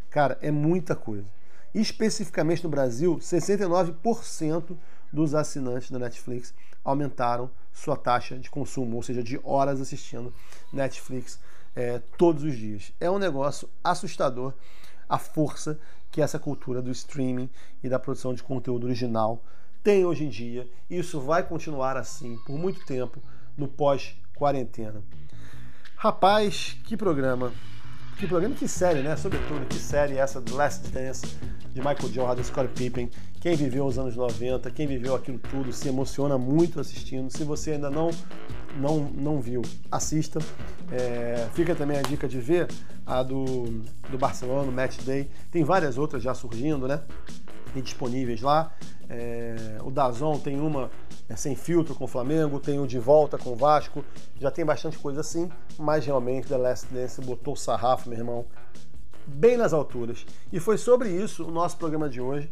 Cara, 0.09 0.38
é 0.40 0.50
muita 0.50 0.94
coisa. 0.94 1.36
Especificamente 1.76 2.64
no 2.64 2.70
Brasil, 2.70 3.18
69% 3.18 4.78
dos 5.12 5.34
assinantes 5.34 5.90
da 5.90 5.98
Netflix 5.98 6.54
aumentaram 6.82 7.50
sua 7.70 7.98
taxa 7.98 8.38
de 8.38 8.48
consumo, 8.48 8.96
ou 8.96 9.02
seja, 9.02 9.22
de 9.22 9.38
horas 9.44 9.78
assistindo 9.78 10.32
Netflix 10.72 11.38
é, 11.74 12.00
todos 12.16 12.44
os 12.44 12.56
dias. 12.56 12.94
É 12.98 13.10
um 13.10 13.18
negócio 13.18 13.68
assustador 13.84 14.54
a 15.06 15.18
força 15.18 15.78
que 16.10 16.22
essa 16.22 16.38
cultura 16.38 16.80
do 16.80 16.90
streaming 16.90 17.50
e 17.84 17.90
da 17.90 17.98
produção 17.98 18.32
de 18.32 18.42
conteúdo 18.42 18.86
original 18.86 19.44
tem 19.84 20.06
hoje 20.06 20.24
em 20.24 20.30
dia. 20.30 20.66
Isso 20.88 21.20
vai 21.20 21.42
continuar 21.42 21.98
assim 21.98 22.38
por 22.46 22.56
muito 22.56 22.86
tempo 22.86 23.20
no 23.54 23.68
pós-quarentena. 23.68 25.02
Rapaz, 25.94 26.78
que 26.84 26.96
programa! 26.96 27.52
Que 28.18 28.26
programa, 28.26 28.55
que 28.55 28.66
série, 28.66 29.02
né? 29.02 29.14
Sobretudo, 29.14 29.66
que 29.66 29.76
série 29.76 30.16
essa 30.16 30.40
do 30.40 30.55
Last 30.57 30.88
Dance 30.88 31.26
de 31.70 31.81
Michael 31.81 32.11
Jordan, 32.11 32.42
Scott 32.42 32.68
Pippen. 32.74 33.11
Quem 33.42 33.55
viveu 33.55 33.85
os 33.85 33.98
anos 33.98 34.16
90, 34.16 34.70
quem 34.70 34.87
viveu 34.87 35.14
aquilo 35.14 35.38
tudo, 35.38 35.70
se 35.70 35.87
emociona 35.87 36.38
muito 36.38 36.81
assistindo. 36.81 37.31
Se 37.31 37.44
você 37.44 37.72
ainda 37.72 37.90
não 37.90 38.11
não, 38.79 39.00
não 39.14 39.38
viu, 39.38 39.61
assista. 39.92 40.38
É, 40.90 41.46
fica 41.52 41.74
também 41.74 41.98
a 41.98 42.02
dica 42.02 42.26
de 42.26 42.40
ver 42.40 42.68
a 43.05 43.22
do, 43.22 43.64
do 44.11 44.16
Barcelona, 44.16 44.72
Match 44.72 45.02
Day. 45.02 45.29
Tem 45.52 45.62
várias 45.62 45.98
outras 45.98 46.22
já 46.22 46.33
surgindo, 46.33 46.88
né? 46.88 47.02
E 47.74 47.83
disponíveis 47.83 48.40
lá. 48.40 48.72
É, 49.08 49.78
o 49.84 49.90
Dazon 49.90 50.38
tem 50.38 50.60
uma 50.60 50.90
é, 51.28 51.36
sem 51.36 51.54
filtro 51.54 51.94
com 51.94 52.04
o 52.04 52.08
Flamengo, 52.08 52.58
tem 52.58 52.78
o 52.78 52.86
de 52.86 52.98
volta 52.98 53.38
com 53.38 53.52
o 53.52 53.56
Vasco. 53.56 54.04
Já 54.38 54.50
tem 54.50 54.64
bastante 54.64 54.98
coisa 54.98 55.20
assim, 55.20 55.50
mas 55.78 56.04
realmente 56.04 56.48
The 56.48 56.56
Last 56.56 56.92
Dance 56.92 57.20
botou 57.20 57.54
o 57.54 57.56
sarrafo, 57.56 58.08
meu 58.08 58.18
irmão, 58.18 58.44
bem 59.26 59.56
nas 59.56 59.72
alturas. 59.72 60.26
E 60.52 60.60
foi 60.60 60.78
sobre 60.78 61.10
isso 61.10 61.44
o 61.44 61.50
nosso 61.50 61.76
programa 61.76 62.08
de 62.08 62.20
hoje. 62.20 62.50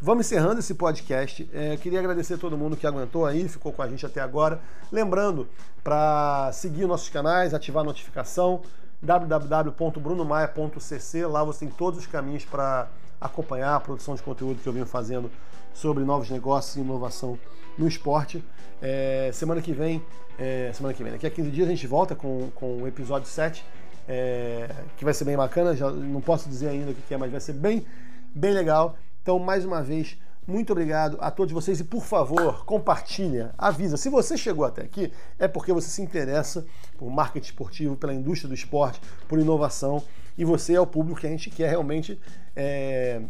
Vamos 0.00 0.26
encerrando 0.26 0.60
esse 0.60 0.74
podcast. 0.74 1.48
É, 1.52 1.76
queria 1.78 1.98
agradecer 1.98 2.34
a 2.34 2.38
todo 2.38 2.58
mundo 2.58 2.76
que 2.76 2.86
aguentou 2.86 3.24
aí, 3.24 3.48
ficou 3.48 3.72
com 3.72 3.80
a 3.80 3.88
gente 3.88 4.04
até 4.04 4.20
agora. 4.20 4.60
Lembrando 4.92 5.48
para 5.82 6.50
seguir 6.52 6.86
nossos 6.86 7.08
canais, 7.08 7.54
ativar 7.54 7.82
a 7.82 7.86
notificação 7.86 8.60
www.brunomaia.cc. 9.00 11.26
Lá 11.26 11.42
você 11.44 11.60
tem 11.60 11.70
todos 11.70 12.00
os 12.00 12.06
caminhos 12.06 12.44
para 12.44 12.88
acompanhar 13.20 13.74
a 13.74 13.80
produção 13.80 14.14
de 14.14 14.22
conteúdo 14.22 14.62
que 14.62 14.68
eu 14.68 14.72
venho 14.72 14.86
fazendo 14.86 15.30
sobre 15.76 16.04
novos 16.04 16.30
negócios 16.30 16.76
e 16.76 16.80
inovação 16.80 17.38
no 17.76 17.86
esporte. 17.86 18.42
É, 18.80 19.30
semana 19.32 19.60
que 19.60 19.72
vem, 19.72 20.02
é, 20.38 20.70
semana 20.72 20.94
que 20.94 21.02
vem, 21.02 21.12
daqui 21.12 21.26
a 21.26 21.30
15 21.30 21.50
dias 21.50 21.68
a 21.68 21.70
gente 21.70 21.86
volta 21.86 22.14
com, 22.14 22.50
com 22.54 22.82
o 22.82 22.88
episódio 22.88 23.28
7, 23.28 23.64
é, 24.08 24.68
que 24.96 25.04
vai 25.04 25.12
ser 25.12 25.24
bem 25.24 25.36
bacana. 25.36 25.76
Já 25.76 25.90
não 25.90 26.20
posso 26.20 26.48
dizer 26.48 26.68
ainda 26.68 26.90
o 26.90 26.94
que 26.94 27.12
é, 27.12 27.16
mas 27.16 27.30
vai 27.30 27.40
ser 27.40 27.52
bem, 27.52 27.86
bem 28.34 28.52
legal. 28.52 28.96
Então, 29.22 29.38
mais 29.38 29.64
uma 29.64 29.82
vez, 29.82 30.16
muito 30.46 30.72
obrigado 30.72 31.18
a 31.20 31.30
todos 31.30 31.52
vocês 31.52 31.78
e, 31.80 31.84
por 31.84 32.02
favor, 32.02 32.64
compartilha, 32.64 33.52
avisa. 33.58 33.96
Se 33.96 34.08
você 34.08 34.36
chegou 34.36 34.64
até 34.64 34.82
aqui, 34.82 35.12
é 35.38 35.46
porque 35.46 35.72
você 35.72 35.88
se 35.88 36.00
interessa 36.00 36.64
por 36.96 37.10
marketing 37.10 37.46
esportivo, 37.46 37.96
pela 37.96 38.14
indústria 38.14 38.48
do 38.48 38.54
esporte, 38.54 39.00
por 39.28 39.38
inovação 39.38 40.02
e 40.38 40.44
você 40.44 40.74
é 40.74 40.80
o 40.80 40.86
público 40.86 41.20
que 41.20 41.26
a 41.26 41.30
gente 41.30 41.50
quer 41.50 41.70
realmente 41.70 42.18
é, 42.54 43.22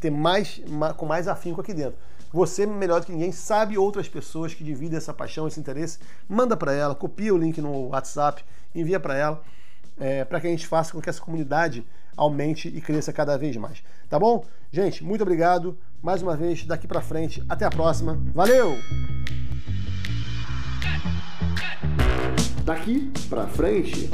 ter 0.00 0.10
mais, 0.10 0.60
com 0.96 1.06
mais 1.06 1.28
afinco 1.28 1.60
aqui 1.60 1.72
dentro. 1.72 1.98
Você, 2.32 2.66
melhor 2.66 3.00
do 3.00 3.06
que 3.06 3.12
ninguém, 3.12 3.32
sabe 3.32 3.78
outras 3.78 4.08
pessoas 4.08 4.52
que 4.52 4.62
dividem 4.62 4.98
essa 4.98 5.14
paixão, 5.14 5.46
esse 5.46 5.58
interesse. 5.58 5.98
Manda 6.28 6.56
para 6.56 6.72
ela, 6.72 6.94
copia 6.94 7.34
o 7.34 7.38
link 7.38 7.60
no 7.60 7.88
WhatsApp, 7.88 8.44
envia 8.74 9.00
para 9.00 9.16
ela, 9.16 9.42
é, 9.98 10.24
para 10.24 10.40
que 10.40 10.46
a 10.46 10.50
gente 10.50 10.66
faça 10.66 10.92
com 10.92 11.00
que 11.00 11.08
essa 11.08 11.20
comunidade 11.20 11.86
aumente 12.16 12.68
e 12.68 12.80
cresça 12.80 13.12
cada 13.12 13.36
vez 13.36 13.56
mais. 13.56 13.82
Tá 14.08 14.18
bom? 14.18 14.44
Gente, 14.72 15.04
muito 15.04 15.22
obrigado. 15.22 15.78
Mais 16.02 16.22
uma 16.22 16.36
vez, 16.36 16.64
daqui 16.64 16.86
para 16.86 17.00
frente. 17.00 17.42
Até 17.48 17.64
a 17.64 17.70
próxima. 17.70 18.20
Valeu! 18.34 18.76
Daqui 22.64 23.12
para 23.28 23.46
frente. 23.46 24.10